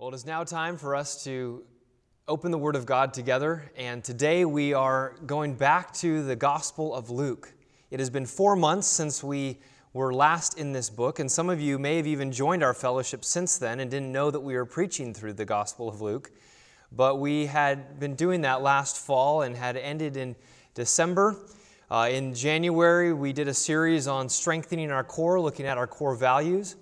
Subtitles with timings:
[0.00, 1.62] Well, it is now time for us to
[2.26, 6.94] open the Word of God together, and today we are going back to the Gospel
[6.94, 7.52] of Luke.
[7.90, 9.58] It has been four months since we
[9.92, 13.26] were last in this book, and some of you may have even joined our fellowship
[13.26, 16.30] since then and didn't know that we were preaching through the Gospel of Luke.
[16.90, 20.34] But we had been doing that last fall and had ended in
[20.72, 21.36] December.
[21.90, 26.16] Uh, in January, we did a series on strengthening our core, looking at our core
[26.16, 26.76] values.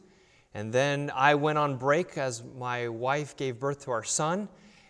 [0.58, 4.48] And then I went on break as my wife gave birth to our son.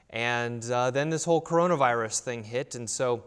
[0.08, 2.74] And uh, then this whole coronavirus thing hit.
[2.74, 3.24] And so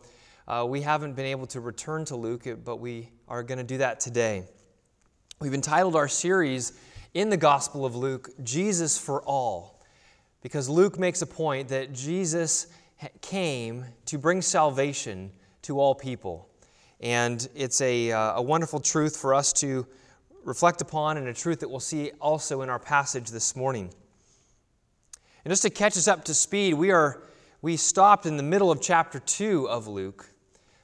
[0.47, 3.77] uh, we haven't been able to return to Luke, but we are going to do
[3.77, 4.45] that today.
[5.39, 6.73] We've entitled our series
[7.13, 9.79] in the Gospel of Luke, Jesus for All,
[10.41, 12.65] because Luke makes a point that Jesus
[13.21, 16.49] came to bring salvation to all people.
[17.01, 19.85] And it's a, uh, a wonderful truth for us to
[20.43, 23.89] reflect upon and a truth that we'll see also in our passage this morning.
[25.43, 27.23] And just to catch us up to speed, we are
[27.61, 30.27] we stopped in the middle of chapter 2 of Luke.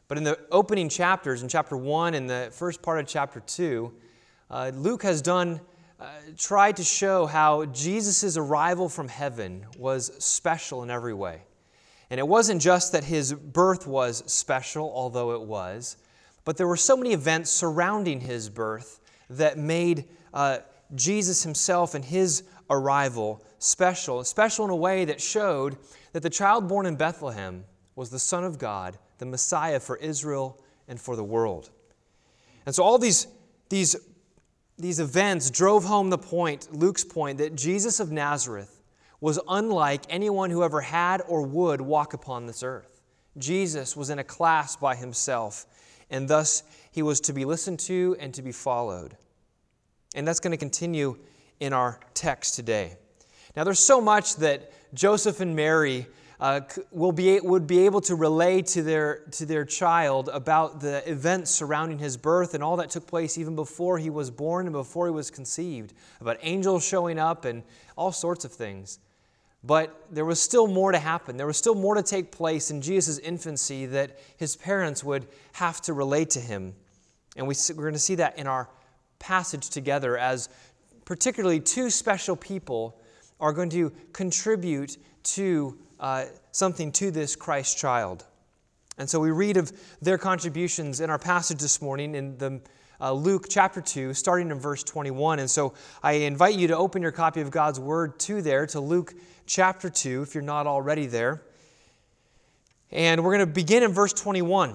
[0.07, 3.93] But in the opening chapters, in chapter 1 and the first part of chapter 2,
[4.49, 5.59] uh, Luke has done,
[5.99, 6.05] uh,
[6.37, 11.41] tried to show how Jesus' arrival from heaven was special in every way.
[12.09, 15.97] And it wasn't just that his birth was special, although it was,
[16.45, 20.59] but there were so many events surrounding his birth that made uh,
[20.95, 25.77] Jesus himself and his arrival special, special in a way that showed
[26.13, 30.59] that the child born in Bethlehem was the Son of God, the Messiah for Israel
[30.87, 31.69] and for the world.
[32.65, 33.27] And so all these,
[33.69, 33.95] these,
[34.77, 38.81] these events drove home the point, Luke's point, that Jesus of Nazareth
[39.19, 43.01] was unlike anyone who ever had or would walk upon this earth.
[43.37, 45.65] Jesus was in a class by himself,
[46.09, 49.17] and thus he was to be listened to and to be followed.
[50.15, 51.17] And that's going to continue
[51.59, 52.97] in our text today.
[53.55, 56.07] Now, there's so much that Joseph and Mary
[56.39, 61.09] uh, will be, would be able to relay to their, to their child about the
[61.09, 64.73] events surrounding his birth and all that took place even before he was born and
[64.73, 67.63] before he was conceived, about angels showing up and
[67.97, 68.99] all sorts of things.
[69.67, 71.35] But there was still more to happen.
[71.35, 75.81] There was still more to take place in Jesus' infancy that his parents would have
[75.81, 76.73] to relate to him.
[77.35, 78.69] And we, we're going to see that in our
[79.19, 80.47] passage together as
[81.03, 82.97] particularly two special people
[83.41, 88.23] are going to contribute to uh, something to this Christ child.
[88.97, 92.61] And so we read of their contributions in our passage this morning in the
[92.99, 95.39] uh, Luke chapter 2, starting in verse 21.
[95.39, 98.79] And so I invite you to open your copy of God's Word to there, to
[98.79, 99.13] Luke
[99.45, 101.41] chapter 2, if you're not already there.
[102.91, 104.73] And we're going to begin in verse 21.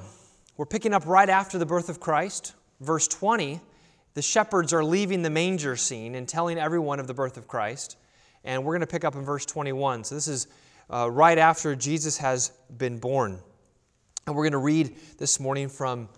[0.56, 2.54] We're picking up right after the birth of Christ.
[2.80, 3.60] Verse 20,
[4.14, 7.96] the shepherds are leaving the manger scene and telling everyone of the birth of Christ.
[8.44, 10.04] And we're going to pick up in verse 21.
[10.04, 10.46] So this is
[10.90, 13.38] uh, right after Jesus has been born.
[14.26, 16.08] And we're going to read this morning from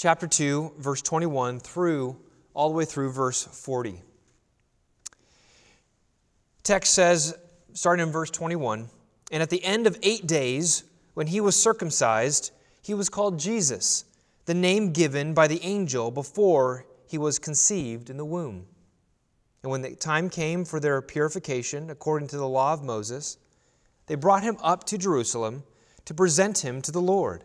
[0.00, 2.16] chapter 2, verse 21 through
[2.54, 4.00] all the way through verse 40.
[6.62, 7.36] Text says,
[7.74, 8.88] starting in verse 21,
[9.30, 12.50] and at the end of eight days, when he was circumcised,
[12.80, 14.06] he was called Jesus,
[14.46, 18.64] the name given by the angel before he was conceived in the womb.
[19.62, 23.36] And when the time came for their purification, according to the law of Moses,
[24.06, 25.62] they brought him up to Jerusalem
[26.06, 27.44] to present him to the Lord.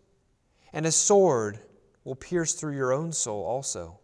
[0.73, 1.59] And a sword
[2.03, 3.99] will pierce through your own soul also,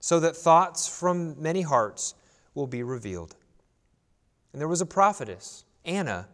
[0.00, 2.14] so that thoughts from many hearts
[2.54, 3.36] will be revealed.
[4.52, 6.28] And there was a prophetess, Anna,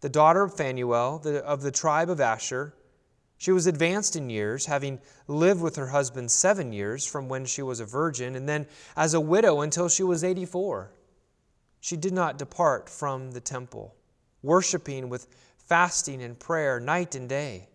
[0.00, 2.74] the daughter of Phanuel the, of the tribe of Asher.
[3.38, 7.62] She was advanced in years, having lived with her husband seven years from when she
[7.62, 8.66] was a virgin, and then
[8.96, 10.90] as a widow until she was 84
[11.80, 13.94] she did not depart from the temple,
[14.42, 15.26] worshiping with
[15.56, 17.69] fasting and prayer night and day.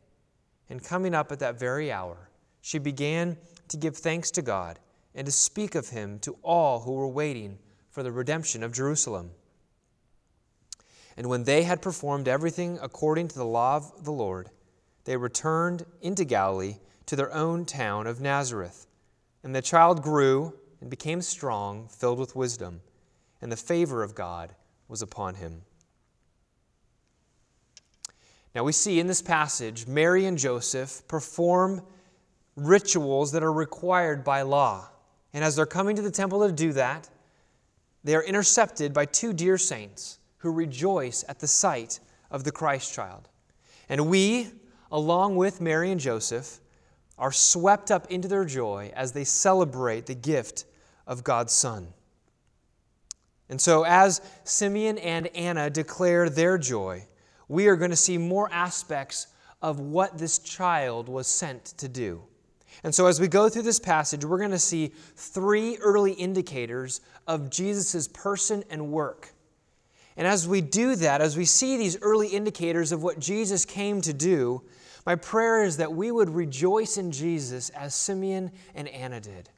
[0.70, 2.30] And coming up at that very hour,
[2.62, 4.80] she began to give thanks to God
[5.14, 7.58] and to speak of him to all who were waiting
[7.90, 9.32] for the redemption of Jerusalem.
[11.18, 14.50] And when they had performed everything according to the law of the Lord,
[15.06, 18.88] they returned into Galilee to their own town of Nazareth.
[19.44, 22.82] And the child grew and became strong, filled with wisdom
[23.46, 24.56] and the favor of God
[24.88, 25.62] was upon him.
[28.56, 31.84] Now we see in this passage Mary and Joseph perform
[32.56, 34.88] rituals that are required by law.
[35.34, 37.10] And as they're coming to the temple to do that,
[38.06, 42.00] they are intercepted by two dear saints who rejoice at the sight
[42.32, 43.28] of the Christ child.
[43.90, 44.48] And we,
[44.90, 46.62] along with Mary and Joseph,
[47.18, 50.66] are swept up into their joy as they celebrate the gift
[51.06, 51.88] of God's Son.
[53.50, 57.06] And so, as Simeon and Anna declare their joy,
[57.48, 59.28] we are going to see more aspects
[59.62, 62.22] of what this child was sent to do.
[62.84, 67.02] And so, as we go through this passage, we're going to see three early indicators
[67.26, 69.34] of Jesus' person and work.
[70.18, 74.02] And as we do that, as we see these early indicators of what Jesus came
[74.02, 74.62] to do,
[75.06, 79.50] my prayer is that we would rejoice in Jesus as Simeon and Anna did.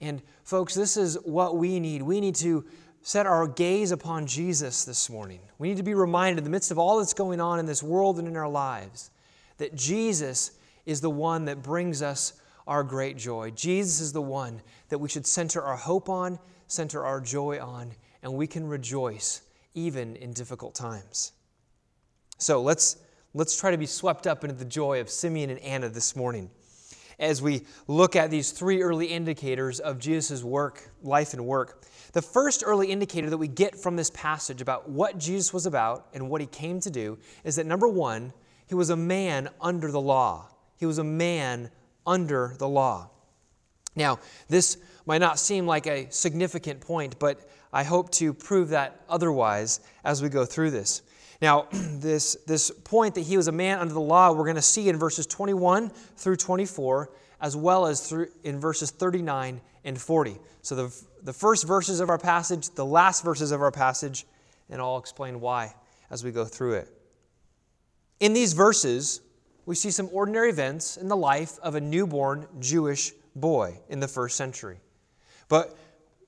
[0.00, 2.02] And, folks, this is what we need.
[2.02, 2.64] We need to
[3.02, 5.40] set our gaze upon Jesus this morning.
[5.58, 7.82] We need to be reminded, in the midst of all that's going on in this
[7.82, 9.10] world and in our lives,
[9.58, 10.52] that Jesus
[10.86, 12.34] is the one that brings us
[12.66, 13.50] our great joy.
[13.50, 14.60] Jesus is the one
[14.90, 17.92] that we should center our hope on, center our joy on,
[18.22, 19.42] and we can rejoice
[19.74, 21.32] even in difficult times.
[22.38, 22.96] So let's,
[23.34, 26.50] let's try to be swept up into the joy of Simeon and Anna this morning
[27.18, 31.84] as we look at these three early indicators of Jesus' work, life, and work.
[32.12, 36.08] The first early indicator that we get from this passage about what Jesus was about
[36.12, 38.32] and what he came to do is that number one,
[38.66, 40.48] he was a man under the law.
[40.76, 41.70] He was a man
[42.06, 43.10] under the law.
[43.94, 44.18] Now,
[44.48, 49.80] this might not seem like a significant point, but I hope to prove that otherwise
[50.04, 51.02] as we go through this.
[51.40, 54.62] Now, this, this point that he was a man under the law, we're going to
[54.62, 57.10] see in verses 21 through 24,
[57.40, 60.38] as well as through, in verses 39 and 40.
[60.62, 64.26] So the, the first verses of our passage, the last verses of our passage,
[64.68, 65.74] and I'll explain why
[66.10, 66.88] as we go through it.
[68.20, 69.20] In these verses,
[69.66, 74.08] we see some ordinary events in the life of a newborn Jewish boy in the
[74.08, 74.78] first century.
[75.48, 75.76] But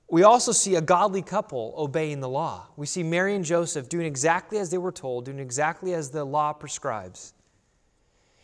[0.09, 2.67] we also see a godly couple obeying the law.
[2.77, 6.23] We see Mary and Joseph doing exactly as they were told, doing exactly as the
[6.23, 7.33] law prescribes.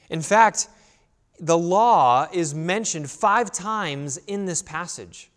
[0.09, 0.67] In fact,
[1.39, 5.29] the law is mentioned five times in this passage.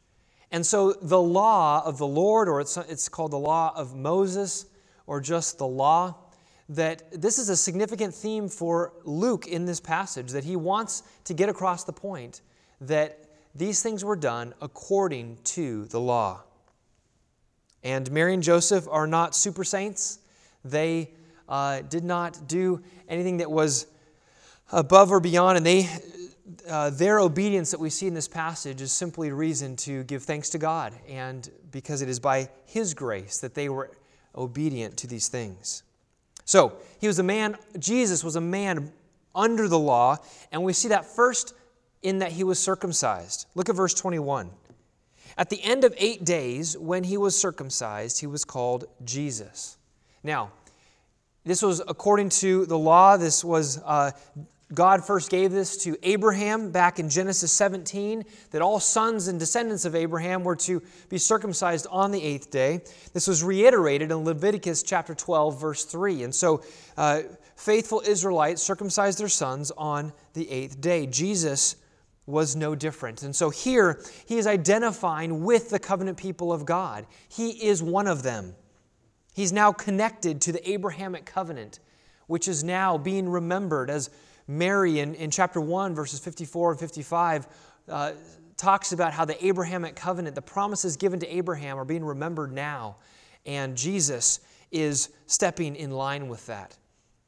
[0.52, 4.66] And so the law of the Lord, or it's, it's called the law of Moses,
[5.06, 6.14] or just the law,
[6.68, 11.34] that this is a significant theme for Luke in this passage, that he wants to
[11.34, 12.42] get across the point
[12.82, 13.18] that
[13.54, 16.42] these things were done according to the law.
[17.82, 20.18] And Mary and Joseph are not super saints.
[20.64, 21.10] They
[21.48, 23.86] uh, did not do anything that was
[24.70, 25.88] above or beyond, and they,
[26.68, 30.50] uh, their obedience that we see in this passage is simply reason to give thanks
[30.50, 33.90] to God, and because it is by His grace that they were
[34.34, 35.82] obedient to these things.
[36.44, 38.92] So, he was a man, Jesus was a man
[39.34, 40.18] under the law,
[40.50, 41.54] and we see that first
[42.02, 43.46] in that he was circumcised.
[43.54, 44.50] Look at verse 21.
[45.38, 49.78] At the end of eight days, when he was circumcised, he was called Jesus.
[50.22, 50.52] Now,
[51.44, 53.16] this was according to the law.
[53.16, 54.12] This was uh,
[54.74, 59.84] God first gave this to Abraham back in Genesis 17 that all sons and descendants
[59.84, 62.80] of Abraham were to be circumcised on the eighth day.
[63.12, 66.22] This was reiterated in Leviticus chapter 12, verse 3.
[66.22, 66.62] And so,
[66.96, 67.22] uh,
[67.54, 71.06] faithful Israelites circumcised their sons on the eighth day.
[71.06, 71.76] Jesus
[72.24, 73.22] was no different.
[73.22, 78.06] And so, here he is identifying with the covenant people of God, he is one
[78.06, 78.54] of them.
[79.34, 81.78] He's now connected to the Abrahamic covenant,
[82.26, 84.10] which is now being remembered as
[84.46, 87.46] Mary in, in chapter 1, verses 54 and 55,
[87.88, 88.12] uh,
[88.56, 92.96] talks about how the Abrahamic covenant, the promises given to Abraham, are being remembered now.
[93.44, 96.76] And Jesus is stepping in line with that.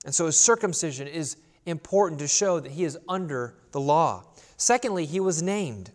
[0.04, 4.24] And so his circumcision is important to show that he is under the law.
[4.56, 5.90] Secondly, he was named.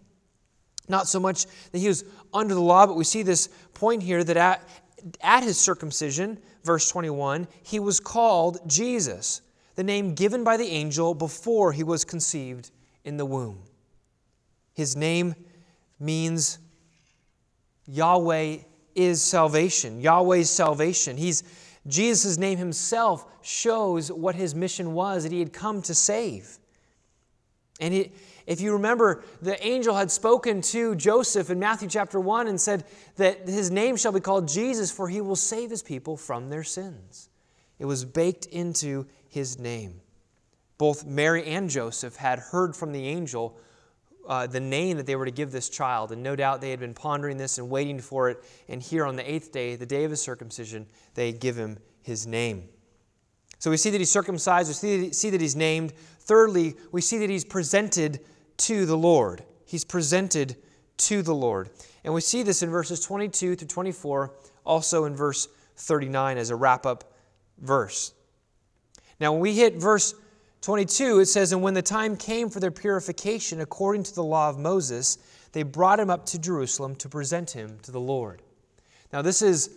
[0.88, 4.24] Not so much that he was under the law, but we see this point here
[4.24, 4.68] that at,
[5.22, 9.42] at his circumcision, verse 21, he was called Jesus,
[9.80, 12.70] the name given by the angel before he was conceived
[13.06, 13.64] in the womb.
[14.74, 15.36] His name
[16.02, 16.60] means
[17.88, 18.58] Yahweh
[18.94, 21.16] is salvation, Yahweh's salvation.
[21.16, 21.44] He's
[21.88, 26.58] Jesus' name himself shows what his mission was that he had come to save.
[27.80, 28.12] And it,
[28.48, 32.84] if you remember, the angel had spoken to Joseph in Matthew chapter 1 and said
[33.16, 36.66] that his name shall be called Jesus, for he will save his people from their
[36.66, 37.30] sins.
[37.80, 40.02] It was baked into his name.
[40.78, 43.58] Both Mary and Joseph had heard from the angel
[44.28, 46.80] uh, the name that they were to give this child, and no doubt they had
[46.80, 48.44] been pondering this and waiting for it.
[48.68, 52.28] And here on the eighth day, the day of his circumcision, they give him his
[52.28, 52.70] name.
[53.58, 55.94] So we see that he's circumcised, we see see that he's named.
[56.20, 58.20] Thirdly, we see that he's presented
[58.58, 59.44] to the Lord.
[59.66, 60.56] He's presented
[60.98, 61.70] to the Lord.
[62.04, 64.34] And we see this in verses 22 through 24,
[64.66, 67.14] also in verse 39 as a wrap up
[67.58, 68.14] verse.
[69.20, 70.14] Now, when we hit verse
[70.62, 74.50] 22, it says, And when the time came for their purification according to the law
[74.50, 75.18] of Moses,
[75.52, 78.42] they brought him up to Jerusalem to present him to the Lord.
[79.12, 79.72] Now, this is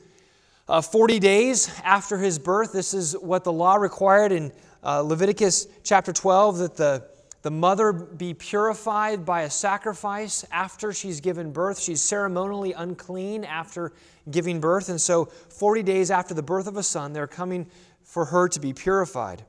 [0.69, 2.73] uh, 40 days after his birth.
[2.73, 4.53] This is what the law required in
[4.85, 7.07] uh, Leviticus chapter 12 that the
[7.43, 11.81] the mother be purified by a sacrifice after she's given birth.
[11.81, 13.93] She's ceremonially unclean after
[14.31, 14.89] giving birth.
[14.89, 17.67] And so, 40 days after the birth of a son, they're coming
[18.13, 19.43] for her to be purified.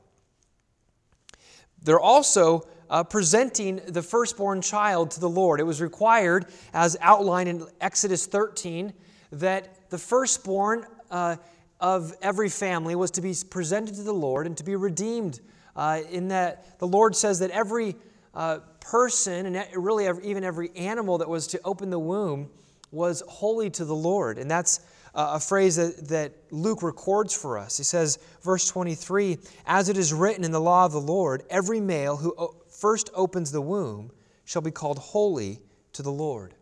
[1.83, 5.59] They're also uh, presenting the firstborn child to the Lord.
[5.59, 8.93] It was required, as outlined in Exodus 13,
[9.33, 11.35] that the firstborn uh,
[11.81, 15.41] of every family was to be presented to the Lord and to be redeemed
[15.75, 17.97] uh, in that the Lord says that every
[18.33, 22.49] uh, person, and really every, even every animal that was to open the womb,
[22.91, 24.37] was holy to the Lord.
[24.37, 24.79] And that's
[25.15, 27.77] Uh, a phrase that, that Luke records for us.
[27.77, 31.79] He says, verse 23 As it is written in the law of the Lord, every
[31.79, 32.35] male who
[32.69, 34.11] first opens the womb
[34.45, 35.59] shall be called holy
[35.93, 36.55] to the Lord.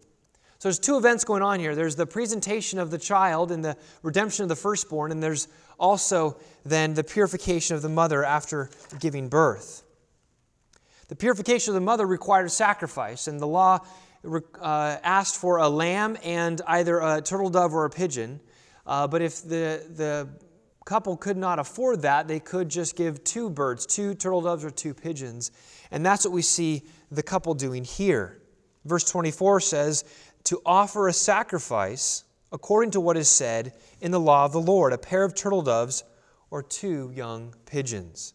[0.61, 1.73] So there's two events going on here.
[1.73, 5.47] There's the presentation of the child and the redemption of the firstborn, and there's
[5.79, 9.83] also then the purification of the mother after giving birth.
[11.07, 13.79] The purification of the mother required a sacrifice, and the law
[14.23, 18.39] uh, asked for a lamb and either a turtle dove or a pigeon.
[18.85, 20.29] Uh, but if the, the
[20.85, 24.69] couple could not afford that, they could just give two birds, two turtle doves or
[24.69, 25.51] two pigeons.
[25.91, 28.41] And that's what we see the couple doing here.
[28.85, 30.03] Verse 24 says,
[30.45, 34.93] To offer a sacrifice according to what is said in the law of the Lord,
[34.93, 36.03] a pair of turtle doves
[36.49, 38.33] or two young pigeons.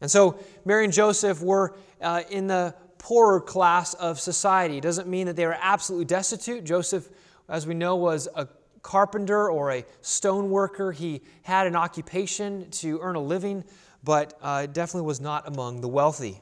[0.00, 2.74] And so Mary and Joseph were uh, in the
[3.06, 4.78] poorer class of society.
[4.78, 6.64] It doesn't mean that they were absolutely destitute.
[6.64, 7.08] Joseph,
[7.48, 8.48] as we know, was a
[8.82, 10.90] carpenter or a stone worker.
[10.90, 13.62] He had an occupation to earn a living,
[14.02, 16.40] but uh, definitely was not among the wealthy.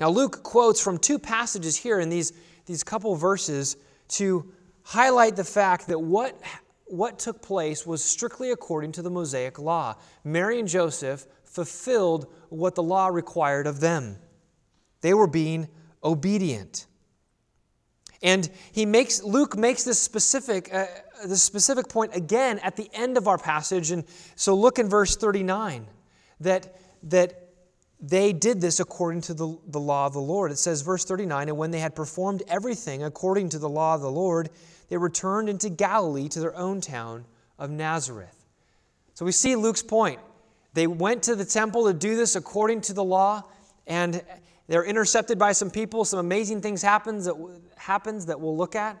[0.00, 2.32] Now, Luke quotes from two passages here in these,
[2.66, 3.76] these couple verses
[4.08, 6.36] to highlight the fact that what,
[6.86, 9.94] what took place was strictly according to the Mosaic law.
[10.24, 14.18] Mary and Joseph fulfilled what the law required of them,
[15.06, 15.68] they were being
[16.02, 16.86] obedient.
[18.22, 20.86] And he makes Luke makes this specific uh,
[21.26, 25.16] this specific point again at the end of our passage and so look in verse
[25.16, 25.86] 39
[26.40, 27.46] that that
[28.00, 30.50] they did this according to the, the law of the Lord.
[30.50, 34.02] It says, verse 39, and when they had performed everything according to the law of
[34.02, 34.50] the Lord,
[34.88, 37.24] they returned into Galilee to their own town
[37.58, 38.44] of Nazareth.
[39.14, 40.20] So we see Luke's point.
[40.74, 43.44] They went to the temple to do this according to the law,
[43.86, 44.22] and
[44.68, 46.04] they're intercepted by some people.
[46.04, 47.34] Some amazing things happens that,
[47.76, 48.98] happens that we'll look at.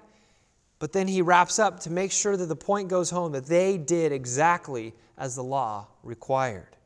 [0.78, 3.78] But then he wraps up to make sure that the point goes home that they
[3.78, 6.76] did exactly as the law required.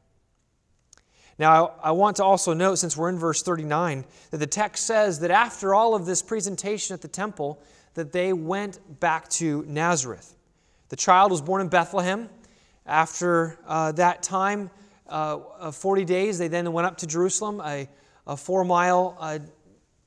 [1.39, 5.21] Now, I want to also note, since we're in verse 39, that the text says
[5.21, 7.63] that after all of this presentation at the temple,
[7.95, 10.37] that they went back to Nazareth.
[10.91, 12.29] The child was born in Bethlehem.
[12.87, 14.71] After uh, that time
[15.09, 17.89] uh, of 40 days, they then went up to Jerusalem, a,
[18.27, 19.39] a four mile uh,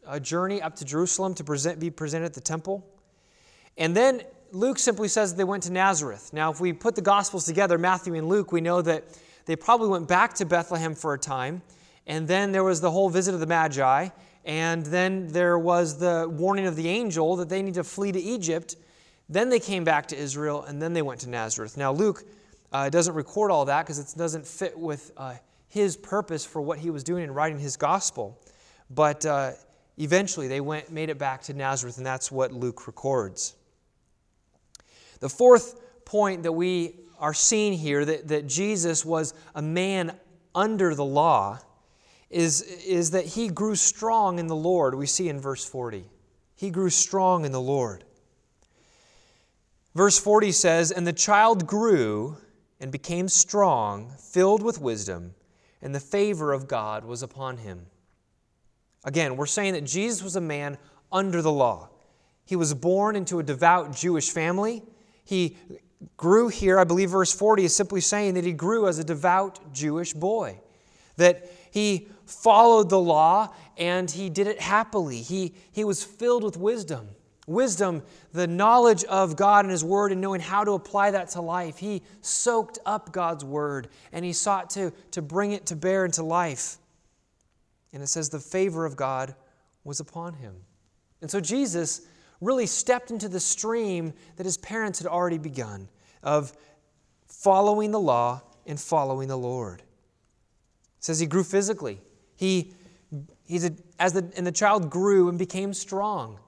[0.07, 2.85] a journey up to Jerusalem to present, be presented at the temple.
[3.77, 6.31] And then Luke simply says they went to Nazareth.
[6.33, 9.03] Now, if we put the Gospels together, Matthew and Luke, we know that
[9.45, 11.61] they probably went back to Bethlehem for a time.
[12.05, 14.09] And then there was the whole visit of the Magi.
[14.45, 18.19] And then there was the warning of the angel that they need to flee to
[18.19, 18.75] Egypt.
[19.29, 21.77] Then they came back to Israel, and then they went to Nazareth.
[21.77, 22.25] Now, Luke
[22.73, 25.35] uh, doesn't record all that because it doesn't fit with uh,
[25.73, 28.39] his purpose for what he was doing in writing his gospel.
[28.91, 29.53] But uh,
[29.97, 33.55] eventually they went, made it back to Nazareth, and that's what Luke records.
[35.19, 40.15] The fourth point that we are seeing here that, that Jesus was a man
[40.53, 41.59] under the law
[42.29, 44.93] is, is that he grew strong in the Lord.
[44.93, 46.05] We see in verse 40.
[46.55, 48.03] He grew strong in the Lord.
[49.95, 52.37] Verse 40 says, And the child grew
[52.79, 55.33] and became strong, filled with wisdom,
[55.83, 57.85] and the favor of God was upon him.
[59.03, 60.77] Again, we're saying that Jesus was a man
[61.11, 61.89] under the law.
[62.45, 64.81] He was born into a devout Jewish family.
[65.25, 65.57] He
[66.15, 69.73] grew here, I believe verse 40 is simply saying that he grew as a devout
[69.73, 70.59] Jewish boy,
[71.17, 75.21] that he followed the law and he did it happily.
[75.21, 77.09] He, he was filled with wisdom.
[77.45, 81.41] Wisdom, the knowledge of God and His Word, and knowing how to apply that to
[81.41, 81.77] life.
[81.77, 86.23] He soaked up God's Word and he sought to, to bring it to bear into
[86.23, 86.77] life.
[87.91, 89.35] And it says the favor of God
[89.83, 90.55] was upon him.
[91.21, 92.01] And so Jesus
[92.41, 95.87] really stepped into the stream that his parents had already begun
[96.21, 96.53] of
[97.27, 99.81] following the law and following the Lord.
[99.81, 101.99] It says he grew physically.
[102.35, 102.73] He,
[103.45, 106.39] he's a, as the, and the child grew and became strong.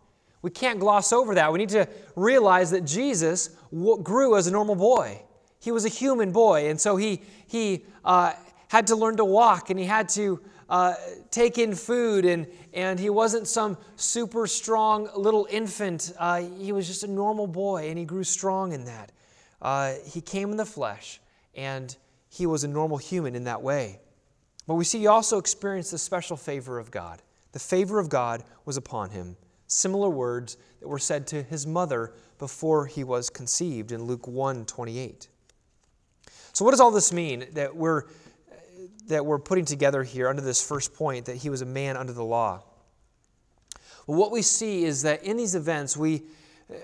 [0.46, 1.52] We can't gloss over that.
[1.52, 5.24] We need to realize that Jesus grew as a normal boy.
[5.60, 8.34] He was a human boy, and so he, he uh,
[8.68, 10.94] had to learn to walk and he had to uh,
[11.32, 16.14] take in food, and, and he wasn't some super strong little infant.
[16.20, 19.12] Uh, he was just a normal boy, and he grew strong in that.
[19.64, 21.20] Uh, he came in the flesh,
[21.56, 21.98] and
[22.30, 24.00] he was a normal human in that way.
[24.68, 27.24] But we see he also experienced the special favor of God.
[27.54, 29.38] The favor of God was upon him.
[29.68, 34.66] Similar words that were said to his mother before he was conceived in Luke 1
[34.66, 35.28] 28.
[36.54, 37.46] So, what does all this mean?
[37.54, 38.04] That we're
[39.08, 42.14] that we're putting together here under this first point that he was a man under
[42.14, 42.64] the law.
[44.08, 46.24] Well, what we see is that in these events, we,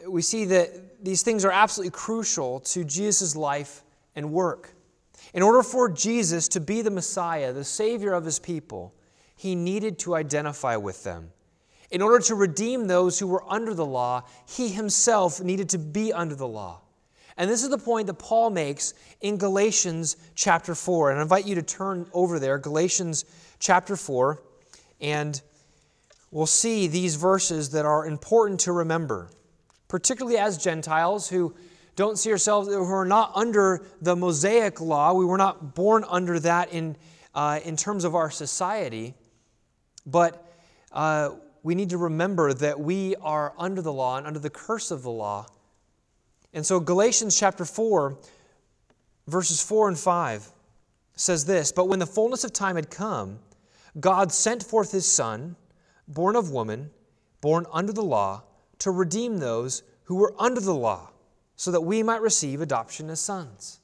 [0.07, 3.83] we see that these things are absolutely crucial to Jesus' life
[4.15, 4.73] and work.
[5.33, 8.93] In order for Jesus to be the Messiah, the Savior of his people,
[9.35, 11.31] he needed to identify with them.
[11.91, 16.13] In order to redeem those who were under the law, he himself needed to be
[16.13, 16.79] under the law.
[17.37, 21.11] And this is the point that Paul makes in Galatians chapter 4.
[21.11, 23.25] And I invite you to turn over there, Galatians
[23.59, 24.41] chapter 4,
[25.01, 25.41] and
[26.31, 29.29] we'll see these verses that are important to remember,
[29.87, 31.53] particularly as Gentiles who
[31.95, 35.13] don't see ourselves, who are not under the Mosaic law.
[35.13, 36.95] We were not born under that in,
[37.35, 39.13] uh, in terms of our society,
[40.05, 40.47] but
[40.91, 41.31] uh,
[41.63, 45.03] we need to remember that we are under the law and under the curse of
[45.03, 45.47] the law
[46.53, 48.17] and so Galatians chapter 4,
[49.27, 50.51] verses 4 and 5
[51.15, 53.39] says this But when the fullness of time had come,
[53.99, 55.55] God sent forth his Son,
[56.07, 56.91] born of woman,
[57.39, 58.43] born under the law,
[58.79, 61.11] to redeem those who were under the law,
[61.55, 63.79] so that we might receive adoption as sons.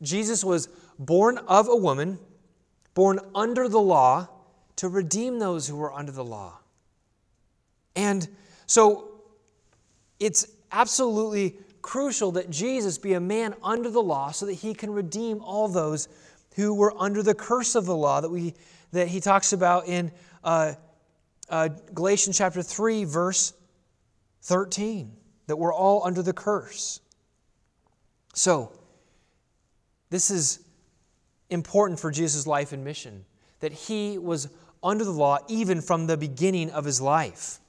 [0.00, 0.68] Jesus was
[0.98, 2.18] born of a woman,
[2.94, 4.28] born under the law,
[4.76, 6.59] to redeem those who were under the law.
[8.00, 8.26] And
[8.66, 9.10] so
[10.18, 14.90] it's absolutely crucial that Jesus be a man under the law so that he can
[14.90, 16.08] redeem all those
[16.56, 18.54] who were under the curse of the law that, we,
[18.92, 20.10] that he talks about in
[20.42, 20.72] uh,
[21.50, 23.52] uh, Galatians chapter 3, verse
[24.42, 25.12] 13,
[25.46, 27.00] that we're all under the curse.
[28.32, 28.72] So,
[30.08, 30.60] this is
[31.50, 33.26] important for Jesus' life and mission,
[33.60, 34.48] that he was
[34.82, 37.59] under the law even from the beginning of his life.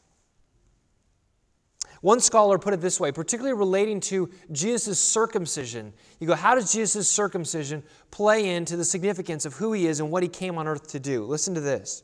[2.02, 5.94] One scholar put it this way, particularly relating to Jesus' circumcision.
[6.20, 10.10] You go, how does Jesus' circumcision play into the significance of who he is and
[10.10, 11.24] what he came on earth to do?
[11.26, 12.04] Listen to this.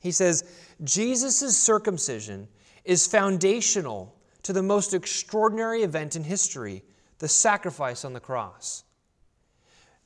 [0.00, 0.44] He says,
[0.82, 2.48] Jesus' circumcision
[2.84, 6.82] is foundational to the most extraordinary event in history
[7.18, 8.82] the sacrifice on the cross.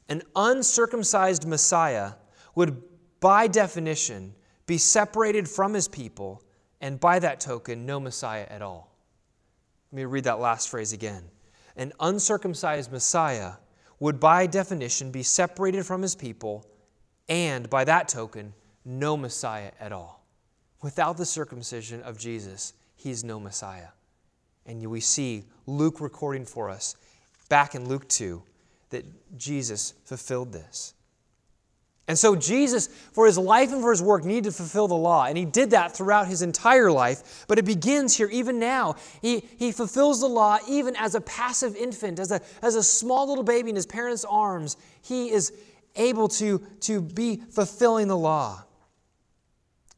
[0.09, 2.13] An uncircumcised Messiah
[2.55, 2.83] would,
[3.21, 4.35] by definition,
[4.67, 6.43] be separated from his people,
[6.81, 8.96] and by that token, no Messiah at all.
[9.93, 11.23] Let me read that last phrase again.
[11.77, 13.53] An uncircumcised Messiah
[14.01, 16.67] would, by definition, be separated from his people,
[17.29, 18.53] and by that token,
[18.85, 20.25] no Messiah at all.
[20.83, 23.89] Without the circumcision of Jesus, he's no Messiah.
[24.67, 26.97] And we see Luke recording for us
[27.49, 28.43] back in Luke 2
[28.91, 29.05] that
[29.39, 30.95] Jesus fulfilled this.
[32.09, 35.25] And so Jesus, for his life and for his work, needed to fulfill the law.
[35.25, 37.45] And he did that throughout his entire life.
[37.49, 38.95] But it begins here, even now.
[39.23, 43.29] He, he fulfills the law even as a passive infant, as a, as a small
[43.29, 44.77] little baby in his parents' arms.
[45.03, 45.53] He is
[45.97, 48.63] able to, to be fulfilling the law.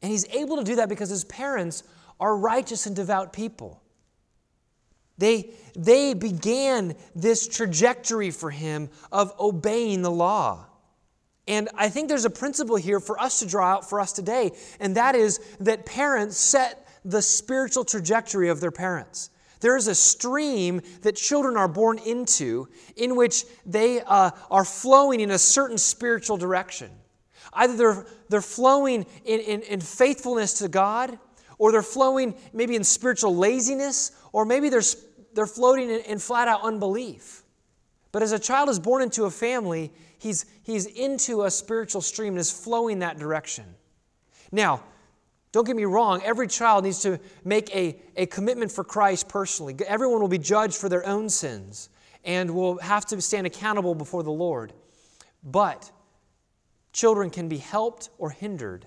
[0.01, 1.83] And he's able to do that because his parents
[2.19, 3.83] are righteous and devout people.
[5.19, 10.65] They, they began this trajectory for him of obeying the law.
[11.49, 14.51] And I think there's a principle here for us to draw out for us today,
[14.79, 19.31] and that is that parents set the spiritual trajectory of their parents.
[19.59, 25.21] There is a stream that children are born into in which they uh, are flowing
[25.21, 26.91] in a certain spiritual direction.
[27.51, 31.17] Either they're, they're flowing in, in, in faithfulness to God,
[31.57, 34.83] or they're flowing maybe in spiritual laziness, or maybe they're,
[35.33, 37.43] they're floating in, in flat out unbelief.
[38.11, 42.33] But as a child is born into a family, he's, he's into a spiritual stream
[42.33, 43.65] and is flowing that direction.
[44.51, 44.83] Now,
[45.51, 49.75] don't get me wrong, every child needs to make a, a commitment for Christ personally.
[49.87, 51.89] Everyone will be judged for their own sins
[52.23, 54.73] and will have to stand accountable before the Lord.
[55.43, 55.91] But
[56.93, 58.85] children can be helped or hindered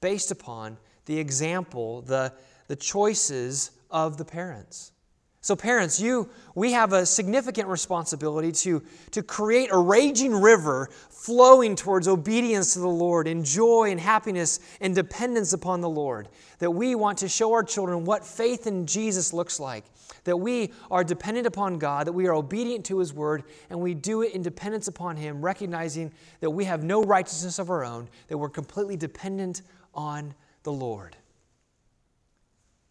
[0.00, 2.32] based upon the example, the,
[2.68, 4.92] the choices of the parents.
[5.40, 11.76] So, parents, you, we have a significant responsibility to, to create a raging river flowing
[11.76, 16.28] towards obedience to the Lord in joy and happiness and dependence upon the Lord.
[16.58, 19.84] That we want to show our children what faith in Jesus looks like.
[20.24, 23.94] That we are dependent upon God, that we are obedient to His word, and we
[23.94, 28.08] do it in dependence upon Him, recognizing that we have no righteousness of our own,
[28.26, 29.62] that we're completely dependent
[29.94, 31.16] on the Lord.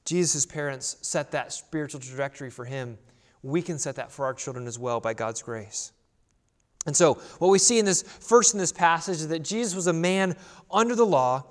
[0.08, 2.98] Jesus' parents set that spiritual trajectory for him.
[3.44, 5.92] We can set that for our children as well by God's grace.
[6.86, 9.88] And so, what we see in this first in this passage is that Jesus was
[9.88, 10.38] a man
[10.72, 11.44] under the law,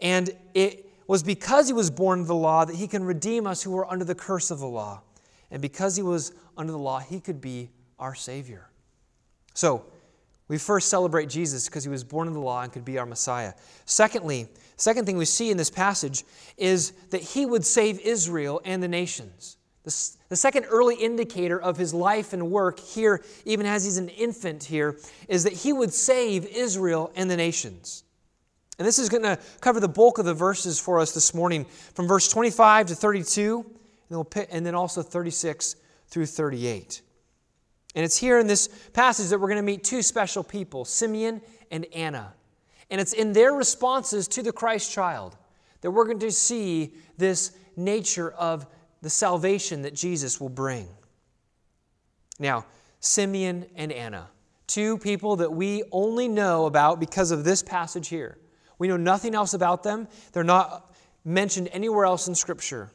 [0.00, 3.64] and it was because he was born under the law that he can redeem us
[3.64, 5.02] who were under the curse of the law.
[5.50, 8.68] And because he was under the law, he could be our Savior.
[9.54, 9.86] So,
[10.48, 13.06] we first celebrate Jesus because he was born in the law and could be our
[13.06, 13.54] Messiah.
[13.86, 16.24] Secondly, second thing we see in this passage
[16.58, 19.56] is that he would save Israel and the nations.
[19.84, 24.08] The, the second early indicator of his life and work here, even as he's an
[24.08, 28.04] infant here, is that he would save Israel and the nations.
[28.78, 31.64] And this is going to cover the bulk of the verses for us this morning
[31.94, 33.64] from verse 25 to 32,
[34.10, 35.76] and then also 36
[36.08, 37.02] through 38.
[37.94, 41.40] And it's here in this passage that we're going to meet two special people, Simeon
[41.70, 42.34] and Anna.
[42.90, 45.36] And it's in their responses to the Christ child
[45.80, 48.66] that we're going to see this nature of
[49.02, 50.88] the salvation that Jesus will bring.
[52.38, 52.66] Now,
[53.00, 54.28] Simeon and Anna,
[54.66, 58.38] two people that we only know about because of this passage here.
[58.78, 60.92] We know nothing else about them, they're not
[61.24, 62.90] mentioned anywhere else in Scripture.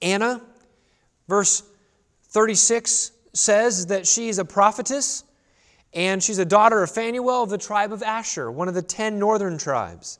[0.00, 0.42] Anna,
[1.28, 1.62] verse
[2.28, 5.24] 36 says that she's a prophetess
[5.94, 9.18] and she's a daughter of Phanuel of the tribe of Asher, one of the ten
[9.18, 10.18] northern tribes.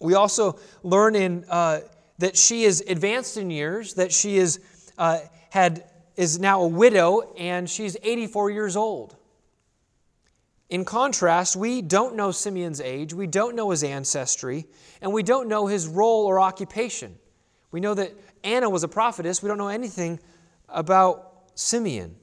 [0.00, 1.80] We also learn in, uh,
[2.18, 4.60] that she is advanced in years, that she is,
[4.98, 5.20] uh,
[5.50, 5.84] had,
[6.16, 9.16] is now a widow, and she's 84 years old.
[10.68, 14.66] In contrast, we don't know Simeon's age, we don't know his ancestry,
[15.00, 17.16] and we don't know his role or occupation.
[17.70, 20.18] We know that Anna was a prophetess, we don't know anything
[20.72, 22.16] about Simeon.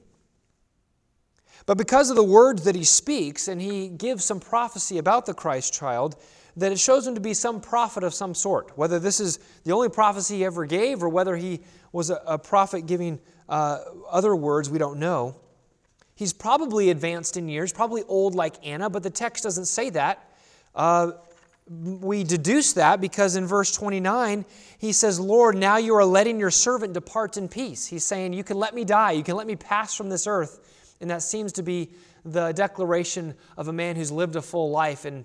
[1.66, 5.34] But because of the words that he speaks, and he gives some prophecy about the
[5.34, 6.16] Christ child,
[6.56, 8.76] that it shows him to be some prophet of some sort.
[8.76, 11.60] Whether this is the only prophecy he ever gave, or whether he
[11.92, 15.36] was a, a prophet giving uh, other words, we don't know.
[16.14, 20.30] He's probably advanced in years, probably old like Anna, but the text doesn't say that.
[20.74, 21.12] Uh,
[21.70, 24.44] we deduce that because in verse 29,
[24.78, 27.86] he says, Lord, now you are letting your servant depart in peace.
[27.86, 30.96] He's saying, You can let me die, you can let me pass from this earth.
[31.00, 31.92] And that seems to be
[32.24, 35.24] the declaration of a man who's lived a full life, and,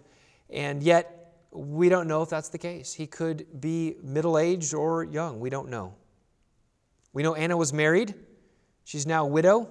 [0.50, 2.94] and yet we don't know if that's the case.
[2.94, 5.40] He could be middle aged or young.
[5.40, 5.96] We don't know.
[7.12, 8.14] We know Anna was married,
[8.84, 9.70] she's now a widow,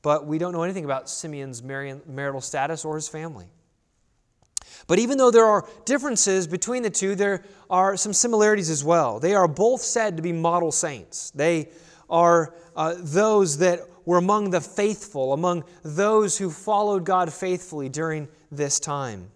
[0.00, 3.50] but we don't know anything about Simeon's marital status or his family.
[4.86, 9.18] But even though there are differences between the two, there are some similarities as well.
[9.18, 11.30] They are both said to be model saints.
[11.30, 11.70] They
[12.08, 18.28] are uh, those that were among the faithful, among those who followed God faithfully during
[18.50, 19.30] this time.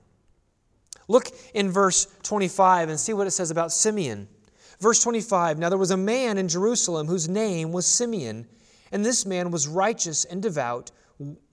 [1.08, 4.28] Look in verse 25 and see what it says about Simeon.
[4.80, 8.46] Verse 25 Now there was a man in Jerusalem whose name was Simeon,
[8.90, 10.90] and this man was righteous and devout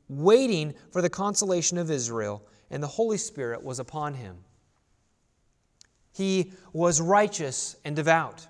[0.08, 4.38] waiting for the consolation of Israel, and the Holy Spirit was upon him.
[6.12, 8.47] He was righteous and devout.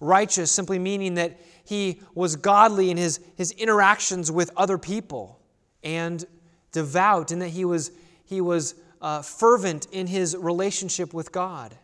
[0.00, 5.40] Righteous simply meaning that he was godly in his, his interactions with other people,
[5.82, 6.24] and
[6.72, 7.90] devout in that he was,
[8.24, 11.74] he was uh, fervent in his relationship with God.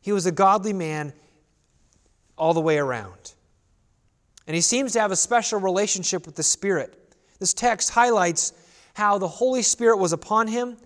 [0.00, 1.12] He was a godly man
[2.36, 3.34] all the way around.
[4.46, 7.14] And he seems to have a special relationship with the Spirit.
[7.38, 8.52] This text highlights
[8.94, 10.76] how the Holy Spirit was upon him.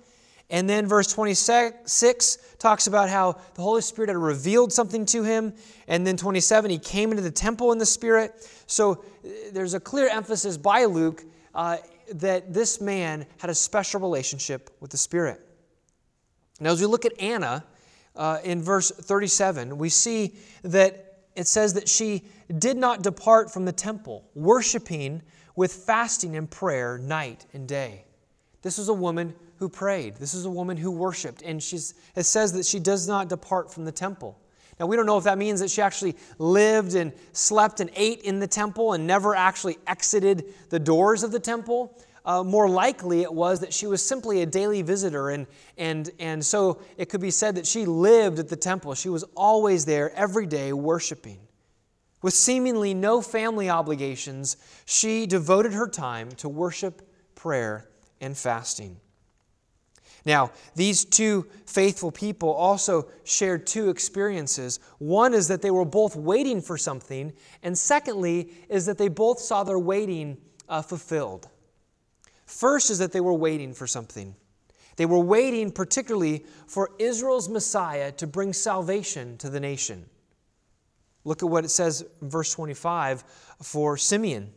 [0.51, 5.53] And then verse 26 talks about how the Holy Spirit had revealed something to him.
[5.87, 8.49] And then 27, he came into the temple in the Spirit.
[8.67, 11.23] So uh, there's a clear emphasis by Luke
[11.55, 11.77] uh,
[12.15, 15.41] that this man had a special relationship with the Spirit.
[16.61, 17.65] Now, as we look at Anna
[18.17, 22.25] uh, in verse 37, we see that it says that she
[22.57, 25.23] did not depart from the temple, worshiping
[25.55, 28.05] with fasting and prayer night and day.
[28.63, 30.17] This was a woman who prayed.
[30.17, 31.43] This is a woman who worshiped.
[31.43, 34.39] And she's, it says that she does not depart from the temple.
[34.79, 38.23] Now, we don't know if that means that she actually lived and slept and ate
[38.23, 41.99] in the temple and never actually exited the doors of the temple.
[42.25, 45.47] Uh, more likely, it was that she was simply a daily visitor, and,
[45.79, 48.95] and, and so it could be said that she lived at the temple.
[48.95, 51.39] She was always there every day worshiping.
[52.21, 57.03] With seemingly no family obligations, she devoted her time to worship,
[57.35, 57.89] prayer,
[58.21, 59.01] and fasting.
[60.29, 64.79] Now, these two faithful people also shared two experiences.
[64.99, 69.39] One is that they were both waiting for something, and secondly, is that they both
[69.41, 70.37] saw their waiting
[70.69, 71.49] uh, fulfilled.
[72.45, 74.37] First is that they were waiting for something.
[74.97, 80.05] They were waiting particularly for Israel's Messiah to bring salvation to the nation.
[81.25, 83.25] Look at what it says verse 25
[83.63, 84.53] for Simeon.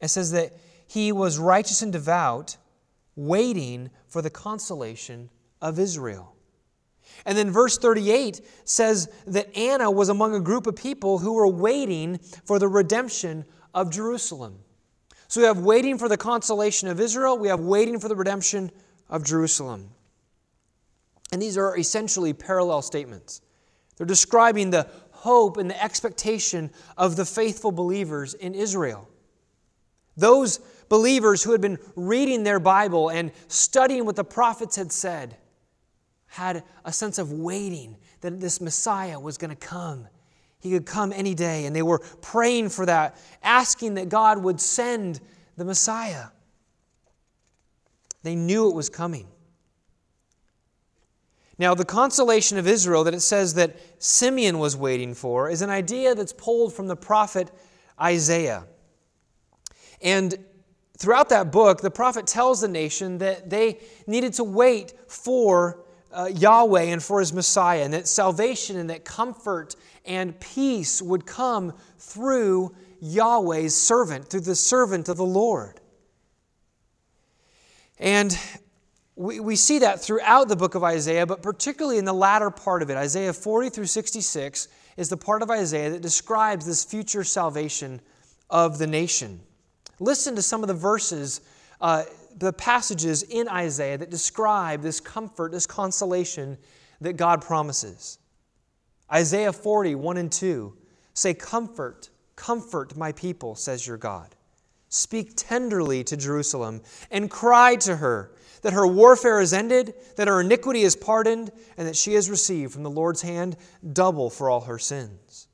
[0.00, 0.52] It says that
[0.86, 2.56] he was righteous and devout,
[3.16, 6.34] waiting for the consolation of Israel.
[7.24, 11.48] And then verse 38 says that Anna was among a group of people who were
[11.48, 14.58] waiting for the redemption of Jerusalem.
[15.28, 18.70] So we have waiting for the consolation of Israel, we have waiting for the redemption
[19.08, 19.90] of Jerusalem.
[21.32, 23.40] And these are essentially parallel statements.
[23.96, 29.08] They're describing the hope and the expectation of the faithful believers in Israel.
[30.16, 35.36] Those believers who had been reading their Bible and studying what the prophets had said
[36.26, 40.08] had a sense of waiting that this Messiah was going to come
[40.66, 41.66] he could come any day.
[41.66, 45.20] And they were praying for that, asking that God would send
[45.56, 46.26] the Messiah.
[48.22, 49.28] They knew it was coming.
[51.58, 55.70] Now, the consolation of Israel that it says that Simeon was waiting for is an
[55.70, 57.50] idea that's pulled from the prophet
[58.00, 58.64] Isaiah.
[60.02, 60.34] And
[60.96, 65.80] throughout that book, the prophet tells the nation that they needed to wait for
[66.12, 71.26] uh, Yahweh and for his Messiah, and that salvation and that comfort and peace would
[71.26, 75.80] come through Yahweh's servant, through the servant of the Lord.
[77.98, 78.38] And
[79.14, 82.82] we, we see that throughout the book of Isaiah, but particularly in the latter part
[82.82, 82.96] of it.
[82.96, 88.00] Isaiah 40 through 66 is the part of Isaiah that describes this future salvation
[88.48, 89.40] of the nation.
[89.98, 91.40] Listen to some of the verses,
[91.80, 92.04] uh,
[92.36, 96.58] the passages in Isaiah that describe this comfort, this consolation
[97.00, 98.18] that God promises.
[99.12, 100.76] Isaiah 40, 1 and 2
[101.14, 104.34] say, Comfort, comfort my people, says your God.
[104.88, 108.32] Speak tenderly to Jerusalem and cry to her
[108.62, 112.72] that her warfare is ended, that her iniquity is pardoned, and that she has received
[112.72, 113.56] from the Lord's hand
[113.92, 115.48] double for all her sins.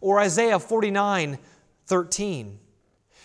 [0.00, 1.38] Or Isaiah 49,
[1.86, 2.58] 13.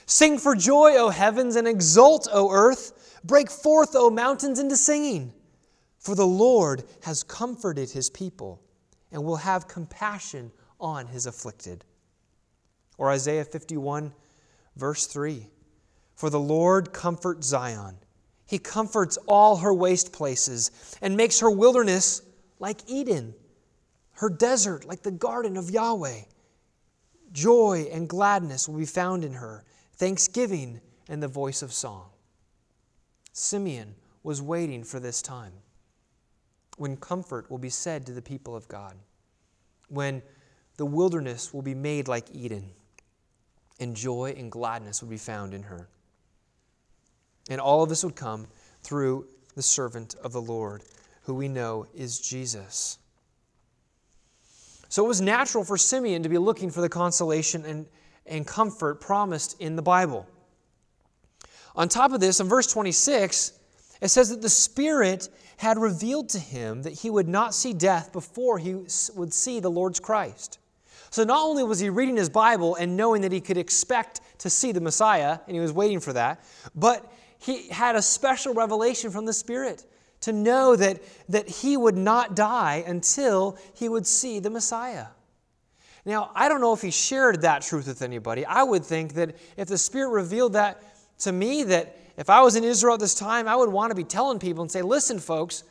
[0.06, 3.20] Sing for joy, O heavens, and exult, O earth.
[3.24, 5.34] Break forth, O mountains, into singing.
[5.98, 8.62] For the Lord has comforted his people
[9.12, 11.86] and will have compassion on his afflicted.
[12.98, 14.14] Or Isaiah 51,
[14.76, 15.48] verse 3
[16.16, 17.98] For the Lord comforts Zion.
[18.46, 22.22] He comforts all her waste places and makes her wilderness
[22.60, 23.34] like Eden,
[24.14, 26.22] her desert like the garden of Yahweh.
[27.32, 29.64] Joy and gladness will be found in her,
[30.04, 32.10] thanksgiving and the voice of song.
[33.32, 35.54] Simeon was waiting for this time
[36.76, 38.98] when comfort will be said to the people of God,
[39.88, 40.22] when
[40.76, 42.72] the wilderness will be made like Eden,
[43.80, 45.88] and joy and gladness will be found in her.
[47.50, 48.48] And all of this would come
[48.82, 50.84] through the servant of the Lord,
[51.22, 52.98] who we know is Jesus.
[54.90, 57.86] So it was natural for Simeon to be looking for the consolation and,
[58.26, 60.28] and comfort promised in the Bible.
[61.76, 63.54] On top of this, in verse 26,
[64.02, 68.12] it says that the Spirit had revealed to him that he would not see death
[68.12, 70.60] before he would see the Lord's Christ.
[71.10, 74.50] So not only was he reading his Bible and knowing that he could expect to
[74.50, 76.44] see the Messiah, and he was waiting for that,
[76.76, 79.86] but he had a special revelation from the Spirit
[80.22, 85.08] to know that, that he would not die until he would see the Messiah.
[86.06, 88.46] Now, I don't know if he shared that truth with anybody.
[88.46, 90.84] I would think that if the Spirit revealed that
[91.20, 93.96] to me, that if I was in Israel at this time, I would want to
[93.96, 95.64] be telling people and say, listen, folks,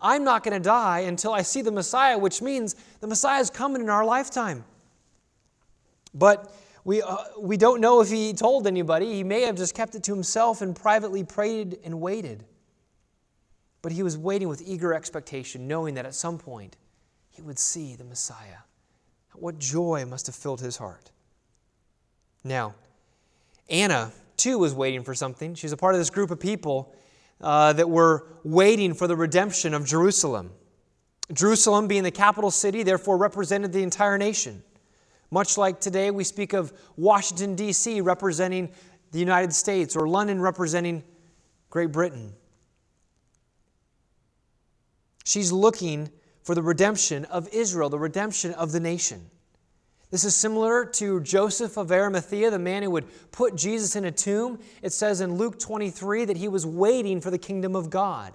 [0.00, 3.50] I'm not going to die until I see the Messiah, which means the Messiah is
[3.50, 4.64] coming in our lifetime.
[6.14, 9.14] But we, uh, we don't know if he told anybody.
[9.14, 12.44] He may have just kept it to himself and privately prayed and waited.
[13.82, 16.76] But he was waiting with eager expectation, knowing that at some point
[17.30, 18.65] he would see the Messiah.
[19.40, 21.10] What joy must have filled his heart.
[22.44, 22.74] Now,
[23.68, 25.54] Anna, too, was waiting for something.
[25.54, 26.94] She's a part of this group of people
[27.40, 30.52] uh, that were waiting for the redemption of Jerusalem.
[31.32, 34.62] Jerusalem, being the capital city, therefore represented the entire nation.
[35.30, 38.72] Much like today, we speak of Washington, D.C., representing
[39.10, 41.02] the United States, or London representing
[41.70, 42.32] Great Britain.
[45.24, 46.10] She's looking
[46.46, 49.20] for the redemption of Israel, the redemption of the nation.
[50.12, 54.12] This is similar to Joseph of Arimathea, the man who would put Jesus in a
[54.12, 54.60] tomb.
[54.80, 58.32] It says in Luke 23 that he was waiting for the kingdom of God.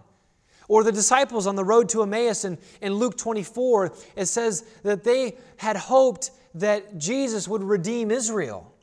[0.68, 5.06] Or the disciples on the road to Emmaus in, in Luke 24, it says that
[5.06, 8.76] they had hoped that Jesus would redeem Israel.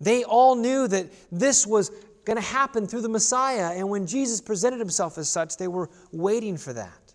[0.00, 1.90] They all knew that this was
[2.24, 5.90] going to happen through the Messiah, and when Jesus presented himself as such, they were
[6.12, 7.05] waiting for that.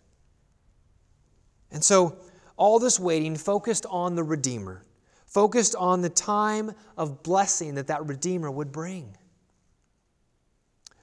[1.72, 2.18] And so,
[2.58, 4.86] all this waiting focused on the Redeemer,
[5.26, 9.16] focused on the time of blessing that that Redeemer would bring.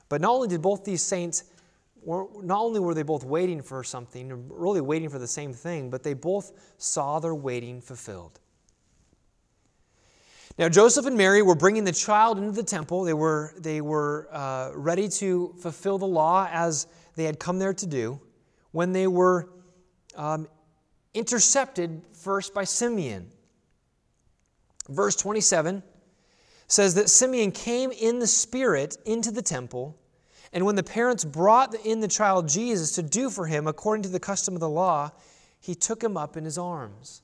[0.08, 1.44] But not only did both these saints,
[2.06, 6.02] not only were they both waiting for something, really waiting for the same thing, but
[6.02, 8.40] they both saw their waiting fulfilled.
[10.58, 13.04] Now, Joseph and Mary were bringing the child into the temple.
[13.04, 17.74] They were, they were uh, ready to fulfill the law as they had come there
[17.74, 18.20] to do
[18.72, 19.50] when they were
[20.16, 20.48] um,
[21.18, 23.30] intercepted first by Simeon.
[24.88, 25.82] Verse 27
[26.66, 29.98] says that Simeon came in the Spirit into the temple,
[30.52, 34.08] and when the parents brought in the child Jesus to do for him according to
[34.08, 35.10] the custom of the law,
[35.60, 37.22] he took him up in his arms.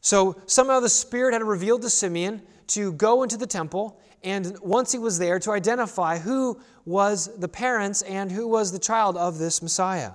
[0.00, 4.92] So somehow the Spirit had revealed to Simeon to go into the temple, and once
[4.92, 9.38] he was there, to identify who was the parents and who was the child of
[9.38, 10.12] this Messiah.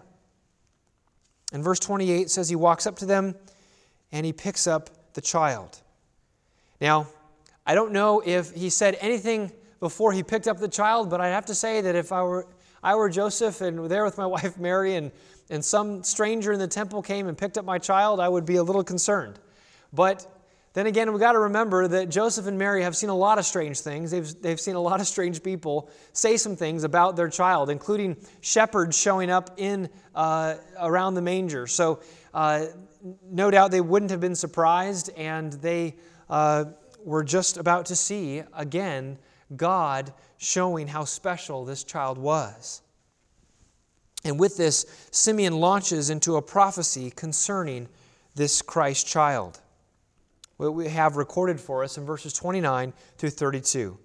[1.53, 3.35] And verse 28 says he walks up to them
[4.11, 5.81] and he picks up the child.
[6.79, 7.07] Now,
[7.65, 11.27] I don't know if he said anything before he picked up the child, but I
[11.29, 12.47] have to say that if I were,
[12.83, 15.11] I were Joseph and there with my wife Mary and,
[15.49, 18.57] and some stranger in the temple came and picked up my child, I would be
[18.57, 19.39] a little concerned.
[19.93, 20.25] But
[20.73, 23.45] then again, we've got to remember that Joseph and Mary have seen a lot of
[23.45, 24.11] strange things.
[24.11, 28.17] They've, they've seen a lot of strange people say some things about their child, including
[28.41, 31.65] shepherds showing up in uh, around the manger.
[31.65, 32.01] So,
[32.33, 32.65] uh,
[33.29, 35.95] no doubt they wouldn't have been surprised, and they
[36.29, 36.65] uh,
[37.03, 39.17] were just about to see again
[39.55, 42.81] God showing how special this child was.
[44.23, 47.87] And with this, Simeon launches into a prophecy concerning
[48.35, 49.59] this Christ child
[50.57, 53.97] what we have recorded for us in verses 29 through 32.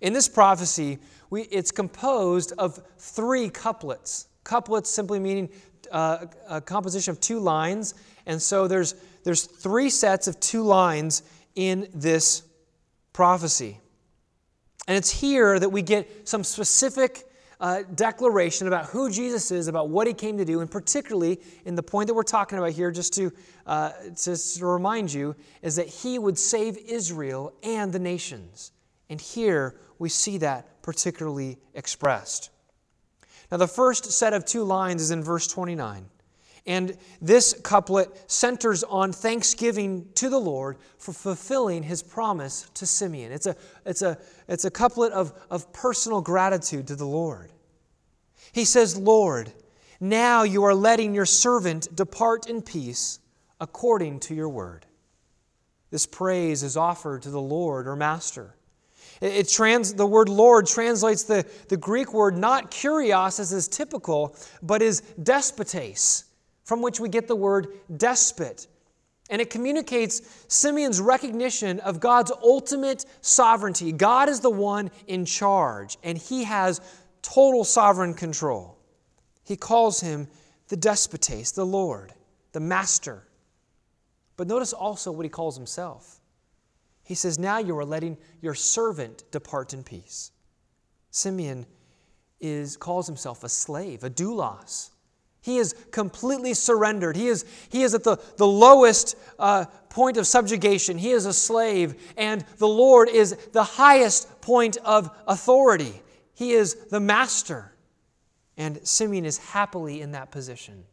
[0.00, 0.98] In this prophecy,
[1.30, 4.28] we, it's composed of three couplets.
[4.44, 5.50] Couplets simply meaning
[5.90, 7.94] uh, a composition of two lines.
[8.26, 8.94] And so there's,
[9.24, 11.22] there's three sets of two lines
[11.54, 12.42] in this
[13.12, 13.80] prophecy.
[14.86, 17.27] And it's here that we get some specific
[17.60, 21.74] uh, declaration about who Jesus is, about what he came to do, and particularly in
[21.74, 23.32] the point that we're talking about here, just to,
[23.66, 28.72] uh, to, to remind you, is that he would save Israel and the nations.
[29.10, 32.50] And here we see that particularly expressed.
[33.50, 36.04] Now, the first set of two lines is in verse 29.
[36.68, 43.32] And this couplet centers on thanksgiving to the Lord for fulfilling his promise to Simeon.
[43.32, 44.18] It's a, it's a,
[44.48, 47.50] it's a couplet of, of personal gratitude to the Lord.
[48.52, 49.50] He says, Lord,
[49.98, 53.18] now you are letting your servant depart in peace
[53.58, 54.84] according to your word.
[55.90, 58.54] This praise is offered to the Lord or Master.
[59.22, 64.36] It, trans, the word Lord translates the, the Greek word not kurios as is typical,
[64.62, 66.27] but is despotes
[66.68, 68.66] from which we get the word despot.
[69.30, 73.90] And it communicates Simeon's recognition of God's ultimate sovereignty.
[73.90, 76.82] God is the one in charge, and he has
[77.22, 78.76] total sovereign control.
[79.44, 80.28] He calls him
[80.68, 82.12] the despotes, the Lord,
[82.52, 83.22] the master.
[84.36, 86.20] But notice also what he calls himself.
[87.02, 90.32] He says, Now you are letting your servant depart in peace.
[91.12, 91.64] Simeon
[92.40, 94.90] is, calls himself a slave, a doulos.
[95.48, 97.16] He is completely surrendered.
[97.16, 100.98] He is, he is at the, the lowest uh, point of subjugation.
[100.98, 106.02] He is a slave, and the Lord is the highest point of authority.
[106.34, 107.72] He is the master.
[108.58, 110.84] And Simeon is happily in that position.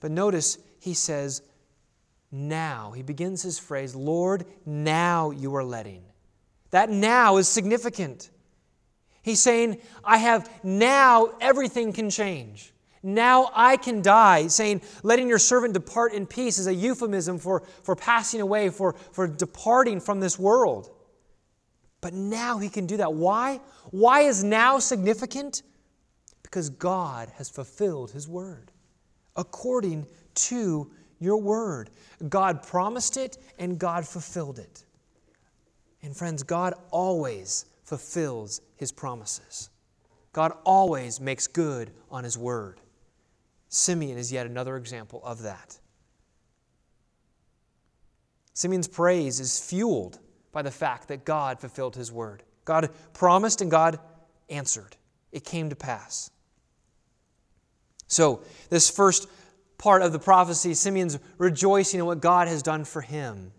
[0.00, 1.42] But notice he says,
[2.30, 2.92] now.
[2.92, 6.02] He begins his phrase, Lord, now you are letting.
[6.70, 8.30] That now is significant.
[9.22, 12.72] He's saying, I have now everything can change.
[13.02, 14.48] Now I can die.
[14.48, 18.94] Saying, letting your servant depart in peace is a euphemism for, for passing away, for,
[19.12, 20.90] for departing from this world.
[22.00, 23.14] But now he can do that.
[23.14, 23.60] Why?
[23.90, 25.62] Why is now significant?
[26.42, 28.70] Because God has fulfilled his word
[29.36, 31.90] according to your word.
[32.28, 34.84] God promised it and God fulfilled it.
[36.02, 39.68] And friends, God always fulfills his promises.
[40.32, 42.80] God always makes good on his word.
[43.68, 45.78] Simeon is yet another example of that.
[48.54, 50.20] Simeon's praise is fueled
[50.52, 52.42] by the fact that God fulfilled his word.
[52.64, 54.00] God promised and God
[54.48, 54.96] answered.
[55.30, 56.30] It came to pass.
[58.06, 59.28] So, this first
[59.76, 63.52] part of the prophecy, Simeon's rejoicing in what God has done for him.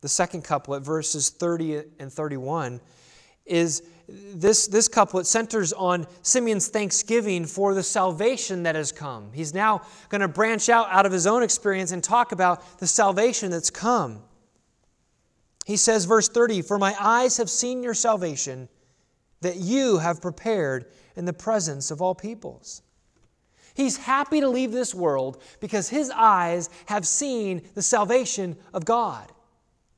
[0.00, 2.80] The second couplet, verses 30 and 31,
[3.46, 9.32] is this, this couplet centers on Simeon's thanksgiving for the salvation that has come.
[9.32, 12.86] He's now going to branch out out of his own experience and talk about the
[12.86, 14.22] salvation that's come.
[15.64, 18.68] He says, verse 30, For my eyes have seen your salvation
[19.40, 20.86] that you have prepared
[21.16, 22.82] in the presence of all peoples.
[23.74, 29.32] He's happy to leave this world because his eyes have seen the salvation of God.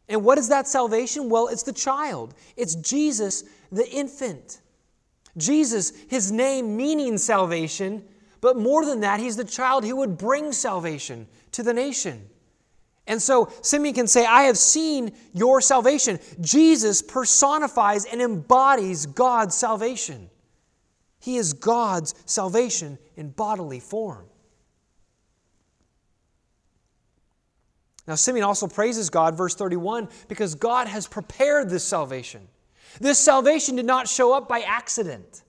[0.08, 1.28] And what is that salvation?
[1.28, 4.60] Well, it's the child, it's Jesus, the infant.
[5.36, 8.04] Jesus, his name meaning salvation,
[8.40, 12.28] but more than that, he's the child who would bring salvation to the nation.
[13.06, 16.18] And so Simeon can say, I have seen your salvation.
[16.40, 20.28] Jesus personifies and embodies God's salvation.
[21.20, 24.26] He is God's salvation in bodily form.
[28.06, 32.46] Now, Simeon also praises God, verse 31, because God has prepared this salvation.
[33.00, 35.42] This salvation did not show up by accident.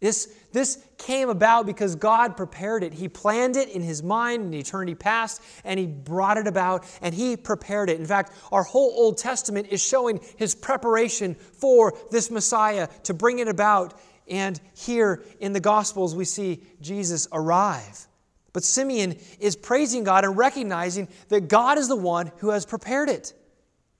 [0.00, 2.94] This, this came about because God prepared it.
[2.94, 7.14] He planned it in His mind in eternity past, and He brought it about, and
[7.14, 8.00] He prepared it.
[8.00, 13.40] In fact, our whole Old Testament is showing His preparation for this Messiah to bring
[13.40, 14.00] it about.
[14.26, 18.06] And here in the Gospels, we see Jesus arrive.
[18.52, 23.08] But Simeon is praising God and recognizing that God is the one who has prepared
[23.08, 23.32] it.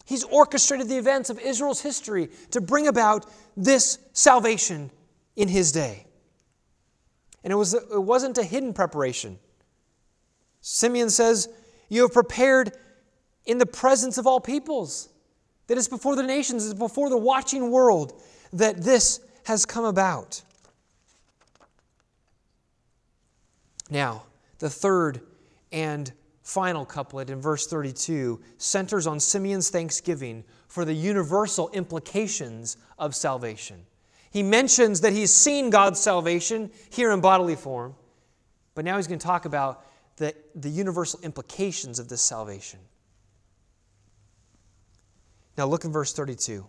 [0.04, 3.26] He's orchestrated the events of Israel's history to bring about
[3.56, 4.90] this salvation
[5.36, 6.06] in his day.
[7.44, 9.38] And it, was, it wasn't a hidden preparation.
[10.60, 11.48] Simeon says,
[11.88, 12.72] You have prepared
[13.46, 15.08] in the presence of all peoples.
[15.68, 18.20] That is before the nations, is before the watching world
[18.52, 20.42] that this has come about.
[23.88, 24.24] Now,
[24.60, 25.20] the third
[25.72, 33.14] and final couplet in verse 32 centers on Simeon's thanksgiving for the universal implications of
[33.14, 33.84] salvation.
[34.30, 37.94] He mentions that he's seen God's salvation here in bodily form,
[38.74, 39.84] but now he's going to talk about
[40.16, 42.78] the, the universal implications of this salvation.
[45.58, 46.64] Now, look in verse 32.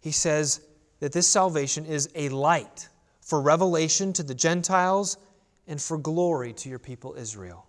[0.00, 0.60] He says
[1.00, 2.88] that this salvation is a light
[3.20, 5.16] for revelation to the Gentiles
[5.72, 7.66] and for glory to your people Israel.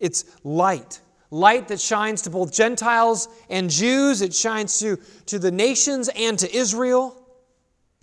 [0.00, 4.22] It's light light that shines to both Gentiles and Jews.
[4.22, 7.20] It shines to, to the nations and to Israel.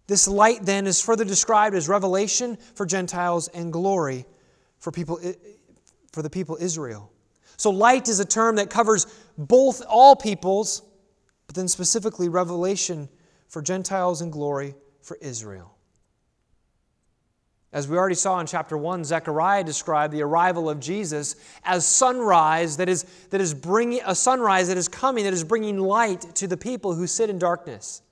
[0.08, 4.26] This light then is further described as revelation for Gentiles and glory
[4.80, 5.20] for people
[6.12, 7.12] for the people Israel.
[7.56, 9.08] So light is a term that covers
[9.38, 10.84] both all peoples,
[11.48, 13.08] but then specifically revelation
[13.48, 15.78] for Gentiles and glory for Israel.
[17.74, 22.78] As we already saw in chapter 1, Zechariah described the arrival of Jesus as sunrise
[22.78, 26.46] that is, that is bringing a sunrise that is coming that is bringing light to
[26.46, 28.04] the people who sit in darkness.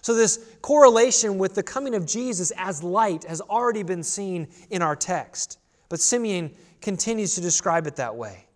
[0.00, 4.80] So, this correlation with the coming of Jesus as light has already been seen in
[4.80, 5.58] our text.
[5.90, 8.46] But Simeon continues to describe it that way.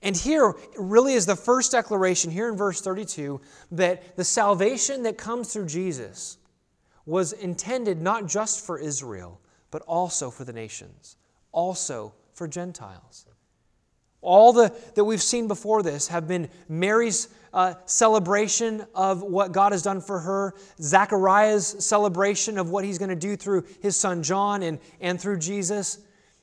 [0.00, 3.40] And here really is the first declaration, here in verse 32,
[3.72, 6.37] that the salvation that comes through Jesus
[7.08, 9.40] was intended not just for Israel,
[9.70, 11.16] but also for the nations,
[11.52, 13.24] also for Gentiles.
[14.20, 19.72] All the, that we've seen before this have been Mary's uh, celebration of what God
[19.72, 24.22] has done for her, Zachariah's celebration of what he's going to do through his son
[24.22, 26.00] John and, and through Jesus,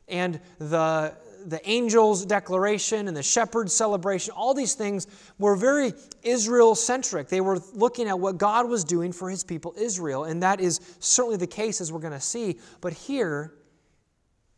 [0.07, 1.13] and the,
[1.46, 4.34] the angel's declaration and the shepherd's celebration.
[4.36, 5.93] All these things were very
[6.24, 7.30] Israel centric.
[7.30, 10.80] They were looking at what God was doing for his people Israel, and that is
[11.00, 12.60] certainly the case as we're going to see.
[12.82, 13.54] But here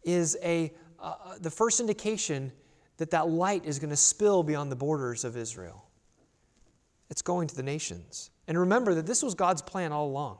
[0.03, 2.51] is a, uh, the first indication
[2.97, 5.85] that that light is going to spill beyond the borders of Israel.
[7.09, 8.31] It's going to the nations.
[8.47, 10.39] And remember that this was God's plan all along.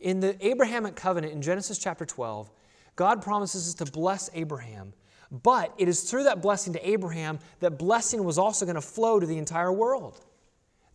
[0.00, 2.50] In the Abrahamic covenant in Genesis chapter 12,
[2.96, 4.92] God promises to bless Abraham.
[5.30, 9.20] But it is through that blessing to Abraham that blessing was also going to flow
[9.20, 10.18] to the entire world.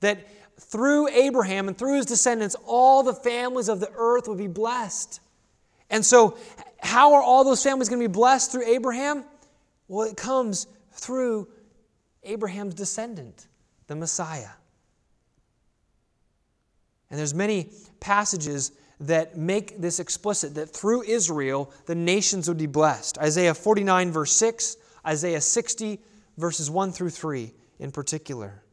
[0.01, 0.27] That
[0.59, 5.21] through Abraham and through his descendants, all the families of the earth would be blessed.
[5.89, 6.37] And so,
[6.79, 9.23] how are all those families going to be blessed through Abraham?
[9.87, 11.47] Well, it comes through
[12.23, 13.47] Abraham's descendant,
[13.87, 14.49] the Messiah.
[17.09, 17.69] And there's many
[17.99, 23.17] passages that make this explicit that through Israel the nations would be blessed.
[23.17, 25.99] Isaiah 49 verse 6, Isaiah 60
[26.37, 28.63] verses 1 through 3 in particular.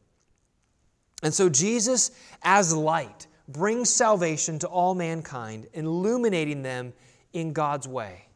[1.21, 2.11] And so Jesus
[2.41, 6.93] as light brings salvation to all mankind, illuminating them
[7.33, 8.27] in God's way.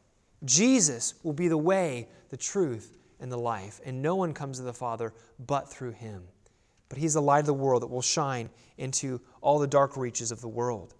[0.44, 4.64] Jesus will be the way, the truth, and the life, and no one comes to
[4.64, 5.12] the Father
[5.46, 6.22] but through him.
[6.88, 10.30] But he's the light of the world that will shine into all the dark reaches
[10.30, 10.94] of the world.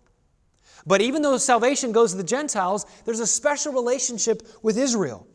[0.87, 5.27] But even though salvation goes to the Gentiles, there's a special relationship with Israel.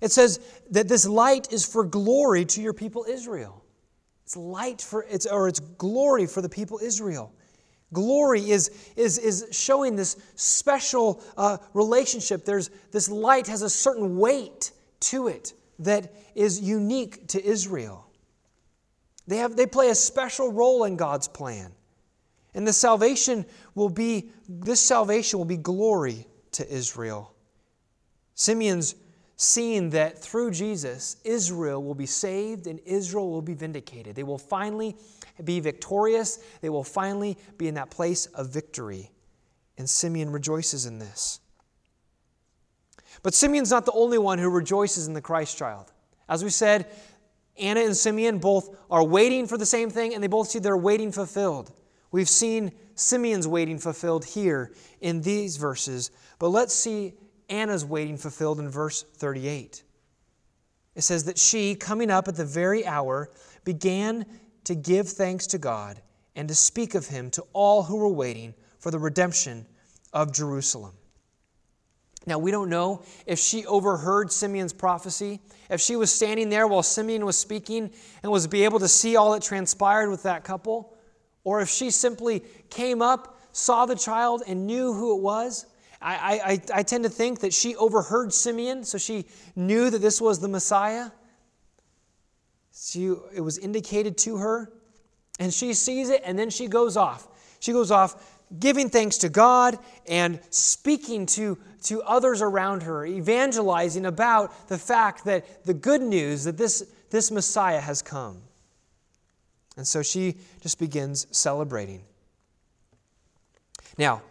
[0.00, 0.40] It says
[0.70, 3.64] that this light is for glory to your people Israel.
[4.24, 7.32] It's light for it's or it's glory for the people Israel.
[7.92, 12.44] Glory is, is, is showing this special uh, relationship.
[12.44, 18.06] There's, this light has a certain weight to it that is unique to Israel.
[19.26, 21.72] They, have, they play a special role in God's plan.
[22.54, 23.44] And the salvation
[23.74, 27.34] will be, this salvation will be glory to Israel.
[28.34, 28.94] Simeon's
[29.36, 34.14] seeing that through Jesus, Israel will be saved and Israel will be vindicated.
[34.14, 34.96] They will finally
[35.42, 36.38] be victorious.
[36.60, 39.10] They will finally be in that place of victory.
[39.78, 41.40] And Simeon rejoices in this.
[43.22, 45.92] But Simeon's not the only one who rejoices in the Christ child.
[46.28, 46.86] As we said,
[47.58, 50.76] Anna and Simeon both are waiting for the same thing, and they both see their
[50.76, 51.72] waiting fulfilled.
[52.10, 57.14] We've seen Simeon's waiting fulfilled here in these verses, but let's see
[57.48, 59.82] Anna's waiting fulfilled in verse 38.
[60.94, 63.30] It says that she, coming up at the very hour,
[63.64, 64.26] began
[64.64, 66.00] to give thanks to God
[66.36, 69.66] and to speak of him to all who were waiting for the redemption
[70.12, 70.92] of Jerusalem.
[72.26, 76.82] Now, we don't know if she overheard Simeon's prophecy, if she was standing there while
[76.82, 77.90] Simeon was speaking
[78.22, 80.91] and was be able to see all that transpired with that couple,
[81.44, 85.66] or if she simply came up, saw the child, and knew who it was.
[86.00, 90.20] I, I, I tend to think that she overheard Simeon, so she knew that this
[90.20, 91.10] was the Messiah.
[92.74, 94.72] She, it was indicated to her,
[95.38, 97.28] and she sees it, and then she goes off.
[97.60, 99.78] She goes off giving thanks to God
[100.08, 106.44] and speaking to, to others around her, evangelizing about the fact that the good news
[106.44, 108.42] that this, this Messiah has come.
[109.76, 112.02] And so she just begins celebrating.
[113.96, 114.22] Now,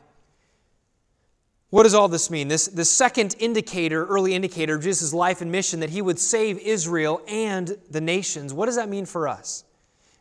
[1.71, 2.49] what does all this mean?
[2.49, 6.59] This, this second indicator, early indicator of Jesus' life and mission, that he would save
[6.59, 9.63] Israel and the nations, what does that mean for us?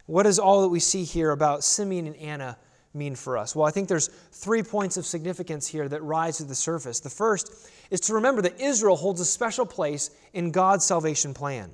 [0.07, 2.57] What does all that we see here about Simeon and Anna
[2.95, 3.57] mean for us?
[3.57, 7.01] Well, I think there's three points of significance here that rise to the surface.
[7.01, 11.73] The first is to remember that Israel holds a special place in God's salvation plan.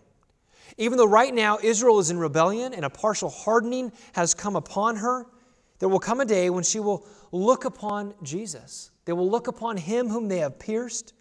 [0.76, 4.96] Even though right now Israel is in rebellion and a partial hardening has come upon
[4.96, 5.26] her,
[5.78, 8.90] there will come a day when she will look upon Jesus.
[9.04, 11.12] They will look upon him whom they have pierced,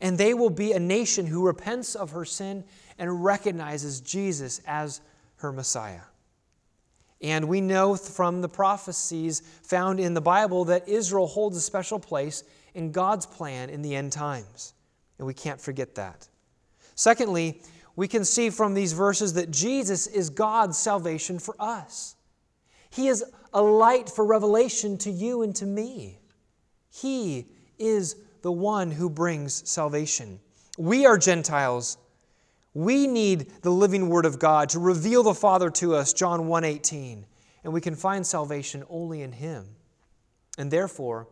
[0.00, 2.64] and they will be a nation who repents of her sin
[2.98, 5.00] and recognizes Jesus as
[5.36, 6.02] her Messiah.
[7.22, 11.98] And we know from the prophecies found in the Bible that Israel holds a special
[11.98, 12.44] place
[12.74, 14.74] in God's plan in the end times.
[15.18, 16.28] And we can't forget that.
[16.94, 17.60] Secondly,
[17.96, 22.16] we can see from these verses that Jesus is God's salvation for us.
[22.90, 26.18] He is a light for revelation to you and to me.
[26.90, 27.46] He
[27.78, 30.40] is the one who brings salvation.
[30.78, 31.98] We are Gentiles.
[32.74, 37.26] We need the living word of God to reveal the Father to us, John 1:18,
[37.64, 39.76] and we can find salvation only in him.
[40.56, 41.28] And therefore,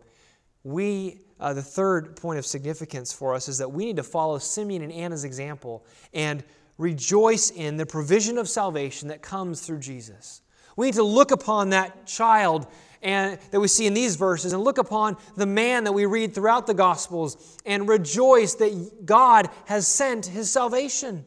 [0.65, 4.39] we uh, the third point of significance for us is that we need to follow
[4.39, 6.43] Simeon and Anna's example and
[6.79, 10.43] rejoice in the provision of salvation that comes through Jesus.
[10.77, 12.67] We need to look upon that child
[13.03, 16.35] and that we see in these verses and look upon the man that we read
[16.35, 21.25] throughout the gospels and rejoice that God has sent his salvation.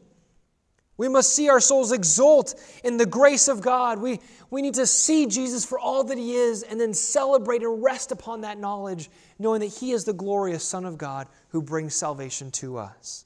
[0.96, 3.98] We must see our souls exult in the grace of God.
[3.98, 4.20] We,
[4.50, 8.12] we need to see Jesus for all that he is and then celebrate and rest
[8.12, 12.50] upon that knowledge, knowing that he is the glorious Son of God who brings salvation
[12.52, 13.24] to us.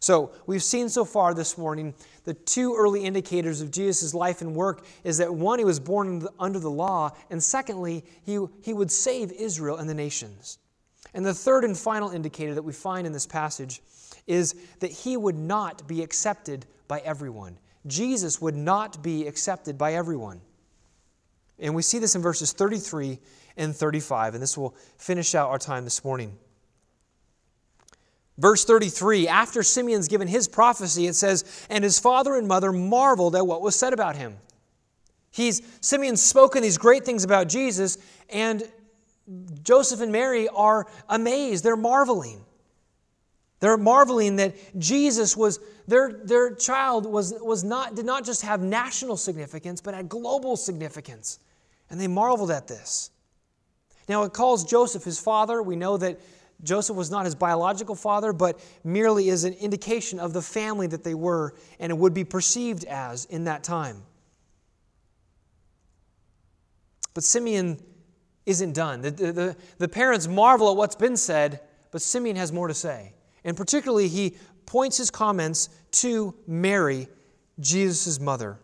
[0.00, 4.54] So, we've seen so far this morning the two early indicators of Jesus' life and
[4.54, 8.90] work is that one, he was born under the law, and secondly, he, he would
[8.90, 10.58] save Israel and the nations.
[11.14, 13.80] And the third and final indicator that we find in this passage
[14.26, 17.58] is that he would not be accepted by everyone.
[17.86, 20.40] Jesus would not be accepted by everyone.
[21.58, 23.18] And we see this in verses 33
[23.56, 26.36] and 35, and this will finish out our time this morning.
[28.36, 33.36] Verse 33, after Simeon's given his prophecy, it says, And his father and mother marveled
[33.36, 34.36] at what was said about him.
[35.30, 37.98] He's Simeon's spoken these great things about Jesus,
[38.28, 38.62] and
[39.62, 41.64] Joseph and Mary are amazed.
[41.64, 42.44] They're marveling.
[43.60, 48.60] They're marveling that Jesus was, their, their child was, was not, did not just have
[48.60, 51.38] national significance, but had global significance.
[51.90, 53.10] And they marveled at this.
[54.08, 55.62] Now, it calls Joseph his father.
[55.62, 56.20] We know that
[56.62, 61.04] Joseph was not his biological father, but merely is an indication of the family that
[61.04, 64.02] they were and it would be perceived as in that time.
[67.14, 67.80] But Simeon
[68.44, 69.00] isn't done.
[69.00, 73.13] The, the, the, parents marvel at what's been said, but Simeon has more to say.
[73.44, 74.36] And particularly, he
[74.66, 77.08] points his comments to Mary,
[77.60, 78.58] Jesus' mother.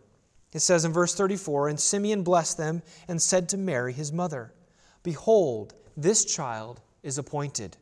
[0.53, 4.53] It says in verse 34 And Simeon blessed them and said to Mary, his mother,
[5.03, 7.77] Behold, this child is appointed.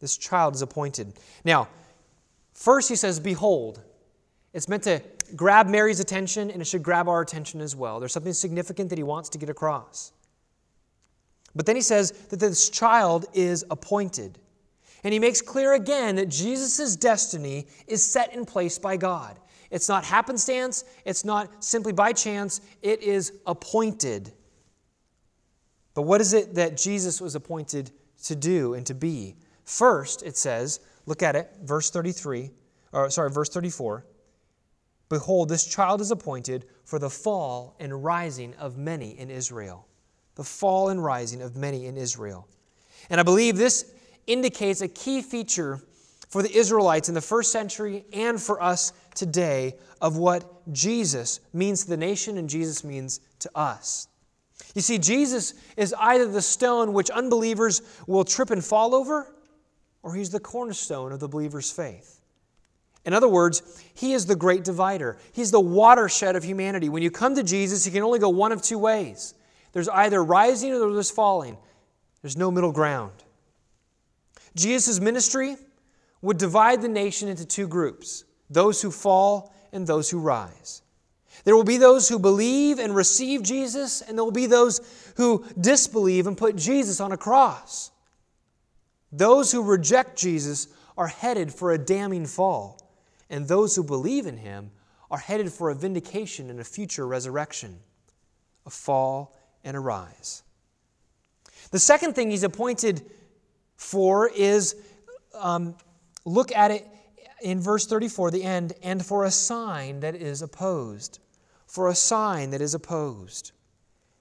[0.00, 1.14] This child is appointed.
[1.44, 1.68] Now,
[2.54, 3.82] first he says, Behold.
[4.52, 5.02] It's meant to
[5.34, 8.00] grab Mary's attention and it should grab our attention as well.
[8.00, 10.12] There's something significant that he wants to get across.
[11.54, 14.38] But then he says that this child is appointed.
[15.06, 19.38] And he makes clear again that Jesus' destiny is set in place by God.
[19.70, 24.32] It's not happenstance, it's not simply by chance, it is appointed.
[25.94, 27.92] But what is it that Jesus was appointed
[28.24, 29.36] to do and to be?
[29.64, 32.50] First, it says, look at it, verse 33,
[32.90, 34.04] or sorry, verse 34.
[35.08, 39.86] Behold, this child is appointed for the fall and rising of many in Israel.
[40.34, 42.48] The fall and rising of many in Israel.
[43.08, 43.92] And I believe this
[44.26, 45.80] indicates a key feature
[46.28, 51.84] for the Israelites in the first century and for us today of what Jesus means
[51.84, 54.08] to the nation and Jesus means to us.
[54.74, 59.32] You see, Jesus is either the stone which unbelievers will trip and fall over,
[60.02, 62.20] or he's the cornerstone of the believer's faith.
[63.04, 65.16] In other words, he is the great divider.
[65.32, 66.88] He's the watershed of humanity.
[66.88, 69.34] When you come to Jesus, you can only go one of two ways
[69.72, 71.56] there's either rising or there's falling,
[72.22, 73.12] there's no middle ground.
[74.56, 75.56] Jesus' ministry
[76.22, 80.82] would divide the nation into two groups those who fall and those who rise.
[81.44, 84.80] There will be those who believe and receive Jesus, and there will be those
[85.16, 87.90] who disbelieve and put Jesus on a cross.
[89.12, 92.80] Those who reject Jesus are headed for a damning fall,
[93.28, 94.70] and those who believe in him
[95.10, 97.78] are headed for a vindication and a future resurrection,
[98.64, 100.42] a fall and a rise.
[101.70, 103.02] The second thing he's appointed
[103.76, 104.76] for is
[105.34, 105.74] um,
[106.24, 106.86] look at it
[107.42, 111.18] in verse 34, the end, and for a sign that is opposed.
[111.66, 113.52] For a sign that is opposed.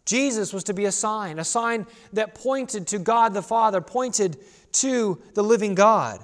[0.06, 4.38] Jesus was to be a sign, a sign that pointed to God the Father, pointed
[4.74, 6.24] to the living God.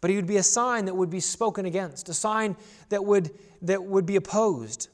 [0.00, 2.56] But he would be a sign that would be spoken against, a sign
[2.88, 3.30] that would,
[3.62, 4.88] that would be opposed.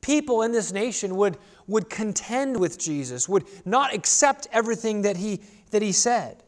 [0.00, 5.42] People in this nation would, would contend with Jesus, would not accept everything that he,
[5.72, 6.42] that he said.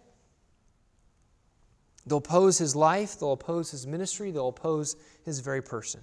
[2.08, 6.00] They'll oppose his life, they'll oppose his ministry, they'll oppose his very person.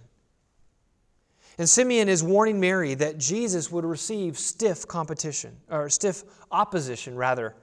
[1.57, 7.55] And Simeon is warning Mary that Jesus would receive stiff competition, or stiff opposition, rather.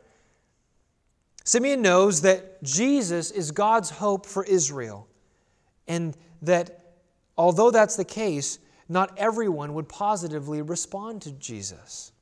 [1.44, 5.08] Simeon knows that Jesus is God's hope for Israel,
[5.86, 6.94] and that
[7.36, 12.12] although that's the case, not everyone would positively respond to Jesus.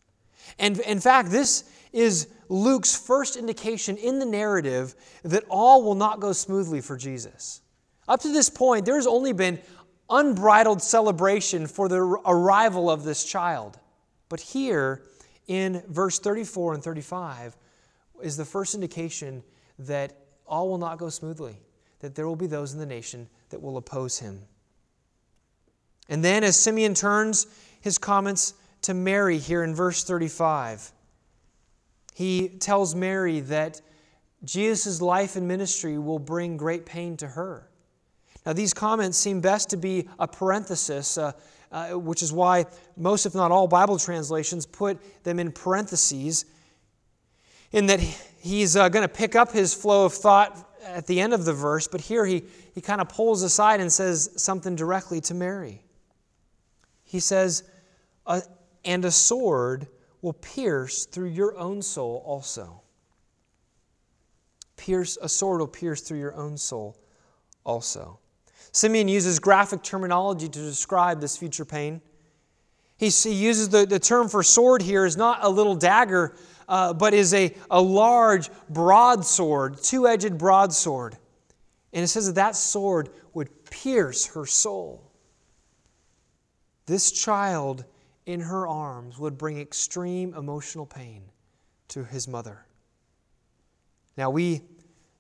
[0.59, 6.21] And in fact, this is Luke's first indication in the narrative that all will not
[6.21, 7.61] go smoothly for Jesus.
[8.09, 9.61] Up to this point, there's only been
[10.09, 13.79] unbridled celebration for the arrival of this child.
[14.29, 15.03] But here,
[15.47, 17.57] in verse 34 and 35,
[18.23, 19.43] is the first indication
[19.79, 20.13] that
[20.47, 21.57] all will not go smoothly,
[22.01, 24.43] that there will be those in the nation that will oppose him.
[26.09, 27.47] And then, as Simeon turns
[27.81, 30.93] his comments to Mary here in verse 35,
[32.15, 33.81] he tells Mary that
[34.45, 37.69] Jesus' life and ministry will bring great pain to her.
[38.47, 41.33] Now, these comments seem best to be a parenthesis, uh,
[41.71, 42.65] uh, which is why
[42.97, 46.47] most, if not all, Bible translations put them in parentheses,
[47.73, 51.35] in that he's uh, going to pick up his flow of thought at the end
[51.35, 52.43] of the verse, but here he,
[52.75, 55.83] he kind of pulls aside and says something directly to Mary.
[57.05, 57.65] He says,
[58.85, 59.87] And a sword
[60.23, 62.83] will pierce through your own soul also.
[64.77, 66.97] Pierce, a sword will pierce through your own soul
[67.65, 68.19] also.
[68.73, 72.01] Simeon uses graphic terminology to describe this future pain.
[72.97, 76.37] He, he uses the, the term for sword here is not a little dagger,
[76.69, 81.17] uh, but is a, a large broadsword, two edged broadsword.
[81.93, 85.11] And it says that that sword would pierce her soul.
[86.87, 87.85] This child
[88.27, 91.23] in her arms would bring extreme emotional pain
[91.89, 92.65] to his mother.
[94.17, 94.63] Now, we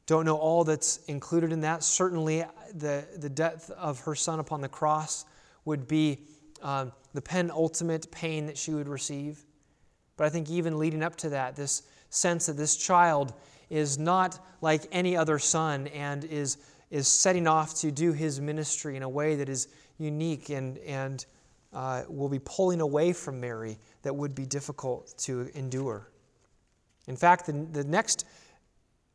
[0.07, 1.83] don't know all that's included in that.
[1.83, 2.45] Certainly,
[2.75, 5.25] the, the death of her son upon the cross
[5.65, 6.21] would be
[6.63, 9.45] um, the penultimate pain that she would receive.
[10.17, 13.33] But I think even leading up to that, this sense that this child
[13.71, 16.59] is not like any other son and is,
[16.91, 21.25] is setting off to do his ministry in a way that is unique and, and
[21.73, 26.11] uh, will be pulling away from Mary that would be difficult to endure.
[27.07, 28.25] In fact, the, the next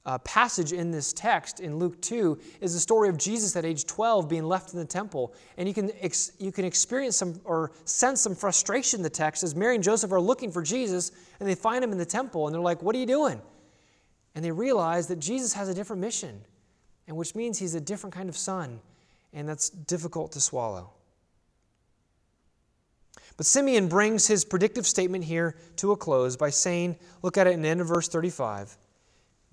[0.05, 3.85] uh, passage in this text in Luke 2 is the story of Jesus at age
[3.85, 5.33] 12 being left in the temple.
[5.57, 9.43] And you can, ex- you can experience some or sense some frustration in the text
[9.43, 12.45] as Mary and Joseph are looking for Jesus and they find him in the temple
[12.45, 13.41] and they're like, What are you doing?
[14.35, 16.41] And they realize that Jesus has a different mission,
[17.07, 18.81] and which means he's a different kind of son,
[19.31, 20.91] and that's difficult to swallow.
[23.37, 27.53] But Simeon brings his predictive statement here to a close by saying, look at it
[27.53, 28.77] in the end of verse 35.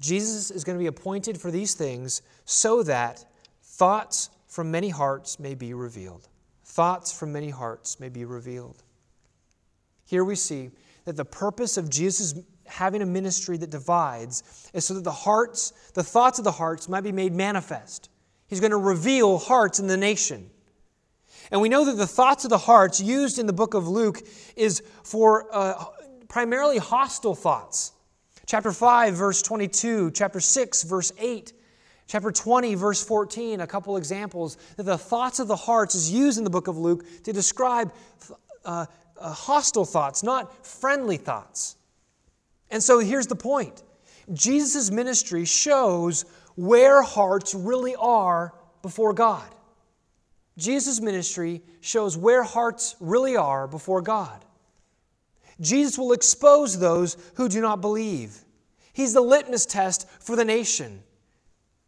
[0.00, 3.24] Jesus is going to be appointed for these things so that
[3.62, 6.28] thoughts from many hearts may be revealed.
[6.64, 8.82] Thoughts from many hearts may be revealed.
[10.06, 10.70] Here we see
[11.04, 12.34] that the purpose of Jesus
[12.66, 16.88] having a ministry that divides is so that the hearts, the thoughts of the hearts
[16.88, 18.08] might be made manifest.
[18.46, 20.50] He's going to reveal hearts in the nation.
[21.50, 24.20] And we know that the thoughts of the hearts used in the book of Luke
[24.56, 25.84] is for uh,
[26.28, 27.92] primarily hostile thoughts.
[28.46, 31.52] Chapter 5, verse 22, chapter 6, verse 8,
[32.06, 36.38] chapter 20, verse 14, a couple examples that the thoughts of the hearts is used
[36.38, 37.92] in the book of Luke to describe
[38.64, 38.86] uh,
[39.18, 41.76] uh, hostile thoughts, not friendly thoughts.
[42.70, 43.82] And so here's the point
[44.32, 46.24] Jesus' ministry shows
[46.56, 49.48] where hearts really are before God.
[50.58, 54.44] Jesus' ministry shows where hearts really are before God.
[55.60, 58.36] Jesus will expose those who do not believe.
[58.92, 61.02] He's the litmus test for the nation.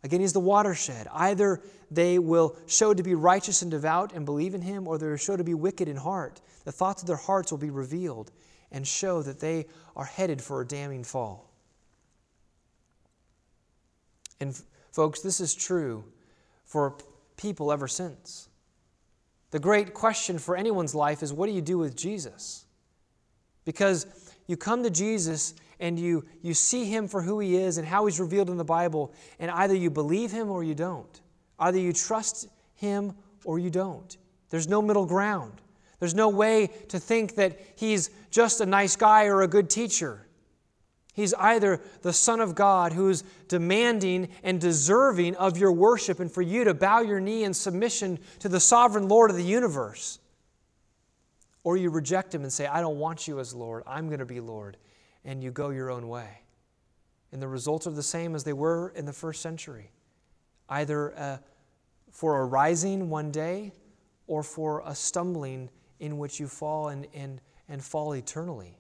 [0.03, 1.09] Again, he's the watershed.
[1.13, 5.09] Either they will show to be righteous and devout and believe in him, or they
[5.09, 6.41] will show to be wicked in heart.
[6.65, 8.31] The thoughts of their hearts will be revealed
[8.71, 11.51] and show that they are headed for a damning fall.
[14.41, 14.61] And,
[14.93, 16.05] folks, this is true
[16.65, 16.97] for
[17.37, 18.49] people ever since.
[19.55, 22.67] The great question for anyone's life is what do you do with Jesus?
[23.65, 24.05] Because
[24.49, 28.07] you come to Jesus and you, you see him for who he is and how
[28.07, 31.21] he's revealed in the Bible, and either you believe him or you don't.
[31.61, 34.17] Either you trust him or you don't.
[34.51, 35.53] There's no middle ground.
[36.01, 40.27] There's no way to think that he's just a nice guy or a good teacher.
[41.15, 46.43] He's either the Son of God who's demanding and deserving of your worship and for
[46.43, 50.19] you to bow your knee in submission to the sovereign Lord of the universe.
[51.63, 54.27] Or you reject him and say, I don't want you as Lord, I'm going to
[54.27, 54.77] be Lord.
[55.25, 56.41] And you go your own way.
[57.33, 59.91] And the results are the same as they were in the first century
[60.71, 61.37] either uh,
[62.11, 63.71] for a rising one day
[64.27, 65.69] or for a stumbling
[66.01, 68.79] in which you fall and, and, and fall eternally.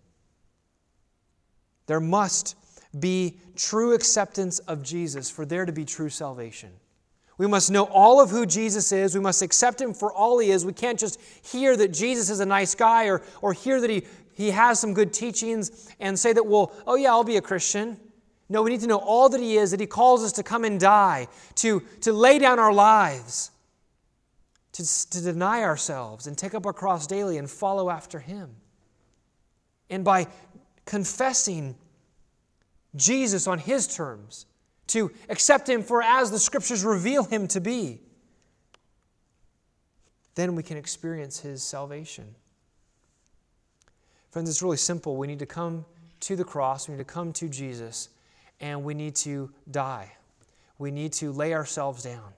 [1.86, 2.56] There must
[2.98, 6.70] be true acceptance of Jesus for there to be true salvation.
[7.36, 9.14] We must know all of who Jesus is.
[9.14, 10.64] We must accept him for all he is.
[10.64, 14.04] We can't just hear that Jesus is a nice guy or, or hear that he
[14.34, 17.98] he has some good teachings and say that, well, oh yeah, I'll be a Christian.
[18.48, 20.64] No, we need to know all that he is, that he calls us to come
[20.64, 23.52] and die, to, to lay down our lives,
[24.72, 28.50] to, to deny ourselves and take up our cross daily and follow after him.
[29.88, 30.26] And by
[30.84, 31.76] confessing
[32.96, 34.46] Jesus on his terms,
[34.88, 38.00] to accept him for as the scriptures reveal him to be,
[40.34, 42.34] then we can experience his salvation.
[44.30, 45.16] Friends, it's really simple.
[45.16, 45.84] We need to come
[46.20, 48.08] to the cross, we need to come to Jesus,
[48.60, 50.10] and we need to die.
[50.78, 52.32] We need to lay ourselves down.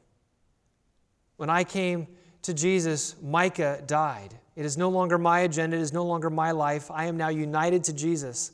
[1.37, 2.07] When I came
[2.43, 4.35] to Jesus, Micah died.
[4.57, 6.91] It is no longer my agenda, it is no longer my life.
[6.91, 8.53] I am now united to Jesus.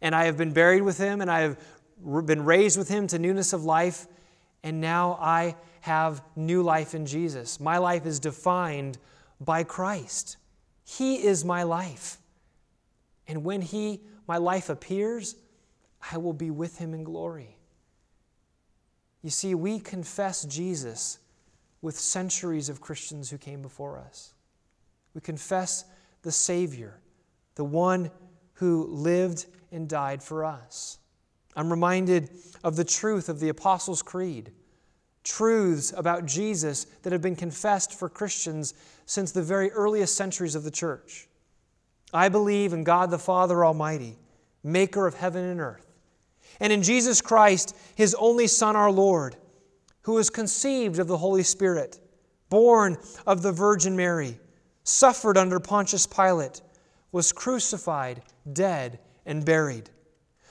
[0.00, 1.58] And I have been buried with him, and I have
[2.26, 4.06] been raised with him to newness of life,
[4.64, 7.60] and now I have new life in Jesus.
[7.60, 8.98] My life is defined
[9.40, 10.38] by Christ.
[10.84, 12.18] He is my life.
[13.28, 15.36] And when he, my life appears,
[16.12, 17.56] I will be with him in glory.
[19.22, 21.18] You see, we confess Jesus
[21.80, 24.34] with centuries of Christians who came before us.
[25.14, 25.84] We confess
[26.22, 27.00] the Savior,
[27.54, 28.10] the one
[28.54, 30.98] who lived and died for us.
[31.56, 32.30] I'm reminded
[32.64, 34.52] of the truth of the Apostles' Creed,
[35.24, 38.74] truths about Jesus that have been confessed for Christians
[39.06, 41.28] since the very earliest centuries of the church.
[42.12, 44.18] I believe in God the Father Almighty,
[44.62, 45.86] maker of heaven and earth,
[46.60, 49.36] and in Jesus Christ, his only Son, our Lord,
[50.02, 51.98] who was conceived of the Holy Spirit,
[52.48, 52.96] born
[53.26, 54.38] of the Virgin Mary,
[54.84, 56.60] suffered under Pontius Pilate,
[57.12, 58.22] was crucified,
[58.52, 59.90] dead, and buried.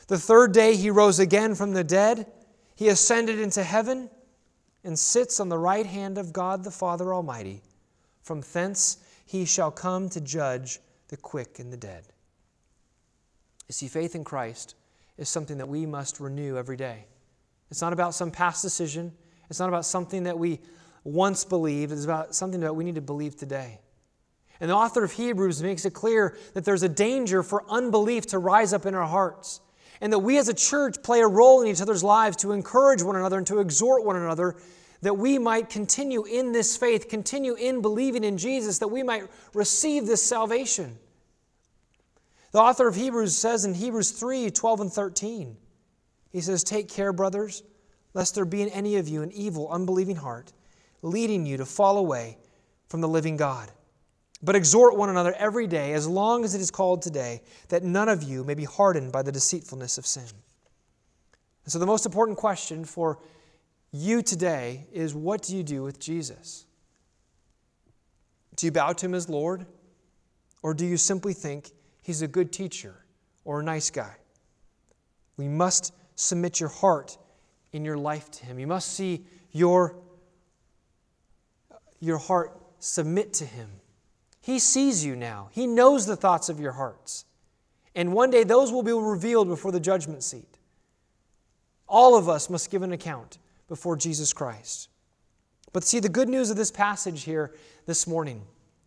[0.07, 2.31] The third day he rose again from the dead.
[2.75, 4.09] He ascended into heaven
[4.83, 7.61] and sits on the right hand of God the Father Almighty.
[8.21, 12.03] From thence he shall come to judge the quick and the dead.
[13.67, 14.75] You see, faith in Christ
[15.17, 17.05] is something that we must renew every day.
[17.69, 19.13] It's not about some past decision,
[19.49, 20.59] it's not about something that we
[21.03, 23.79] once believed, it's about something that we need to believe today.
[24.61, 28.37] And the author of Hebrews makes it clear that there's a danger for unbelief to
[28.37, 29.59] rise up in our hearts.
[29.99, 33.01] And that we as a church play a role in each other's lives to encourage
[33.01, 34.55] one another and to exhort one another
[35.01, 39.23] that we might continue in this faith, continue in believing in Jesus, that we might
[39.55, 40.97] receive this salvation.
[42.51, 45.57] The author of Hebrews says in Hebrews 3 12 and 13,
[46.29, 47.63] he says, Take care, brothers,
[48.13, 50.53] lest there be in any of you an evil, unbelieving heart,
[51.01, 52.37] leading you to fall away
[52.87, 53.71] from the living God.
[54.43, 58.09] But exhort one another every day, as long as it is called today, that none
[58.09, 60.25] of you may be hardened by the deceitfulness of sin.
[61.63, 63.19] And so, the most important question for
[63.91, 66.65] you today is what do you do with Jesus?
[68.55, 69.65] Do you bow to him as Lord?
[70.63, 71.71] Or do you simply think
[72.01, 73.05] he's a good teacher
[73.45, 74.15] or a nice guy?
[75.37, 77.17] We must submit your heart
[77.73, 78.59] in your life to him.
[78.59, 79.95] You must see your,
[81.99, 83.69] your heart submit to him.
[84.41, 87.25] He sees you now, he knows the thoughts of your hearts.
[87.93, 90.57] And one day those will be revealed before the judgment seat.
[91.87, 93.37] All of us must give an account
[93.67, 94.89] before Jesus Christ.
[95.73, 97.53] But see, the good news of this passage here
[97.85, 98.41] this morning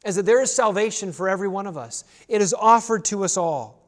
[0.05, 2.05] is that there is salvation for every one of us.
[2.29, 3.83] It is offered to us all.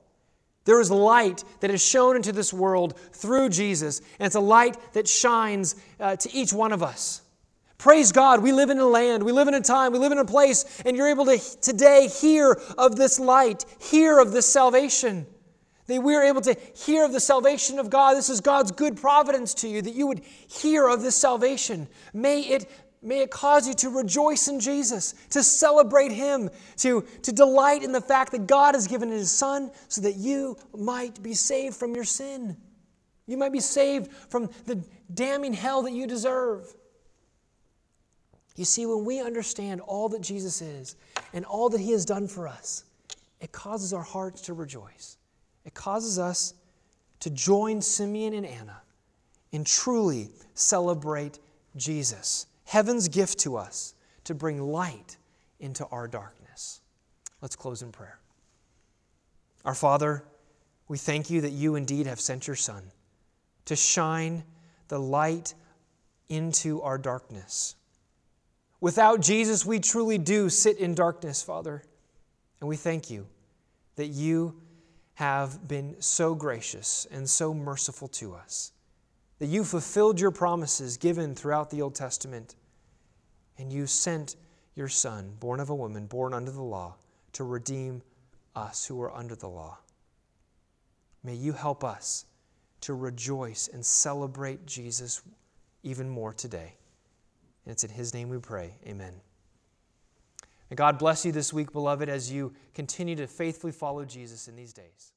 [0.64, 4.76] There is light that is shown into this world through Jesus, and it's a light
[4.94, 7.22] that shines uh, to each one of us.
[7.78, 10.18] Praise God, we live in a land, we live in a time, we live in
[10.18, 15.26] a place, and you're able to today hear of this light, hear of this salvation.
[15.86, 18.16] That we are able to hear of the salvation of God.
[18.16, 21.86] This is God's good providence to you, that you would hear of this salvation.
[22.12, 22.68] May it,
[23.02, 27.92] may it cause you to rejoice in Jesus, to celebrate Him, to, to delight in
[27.92, 31.94] the fact that God has given His Son so that you might be saved from
[31.94, 32.56] your sin.
[33.26, 36.74] You might be saved from the damning hell that you deserve.
[38.56, 40.96] You see, when we understand all that Jesus is
[41.32, 42.84] and all that He has done for us,
[43.40, 45.18] it causes our hearts to rejoice.
[45.64, 46.54] It causes us
[47.20, 48.80] to join Simeon and Anna
[49.52, 51.38] and truly celebrate
[51.76, 53.94] Jesus, heaven's gift to us
[54.24, 55.16] to bring light
[55.60, 56.80] into our darkness.
[57.40, 58.18] Let's close in prayer.
[59.64, 60.24] Our Father,
[60.88, 62.82] we thank you that you indeed have sent your Son
[63.66, 64.44] to shine
[64.88, 65.54] the light
[66.28, 67.75] into our darkness.
[68.80, 71.82] Without Jesus, we truly do sit in darkness, Father.
[72.60, 73.26] And we thank you
[73.96, 74.60] that you
[75.14, 78.72] have been so gracious and so merciful to us,
[79.38, 82.54] that you fulfilled your promises given throughout the Old Testament,
[83.58, 84.36] and you sent
[84.74, 86.96] your Son, born of a woman, born under the law,
[87.32, 88.02] to redeem
[88.54, 89.78] us who are under the law.
[91.24, 92.26] May you help us
[92.82, 95.22] to rejoice and celebrate Jesus
[95.82, 96.74] even more today.
[97.66, 98.76] And it's in his name we pray.
[98.86, 99.12] Amen.
[100.70, 104.56] And God bless you this week, beloved, as you continue to faithfully follow Jesus in
[104.56, 105.12] these days.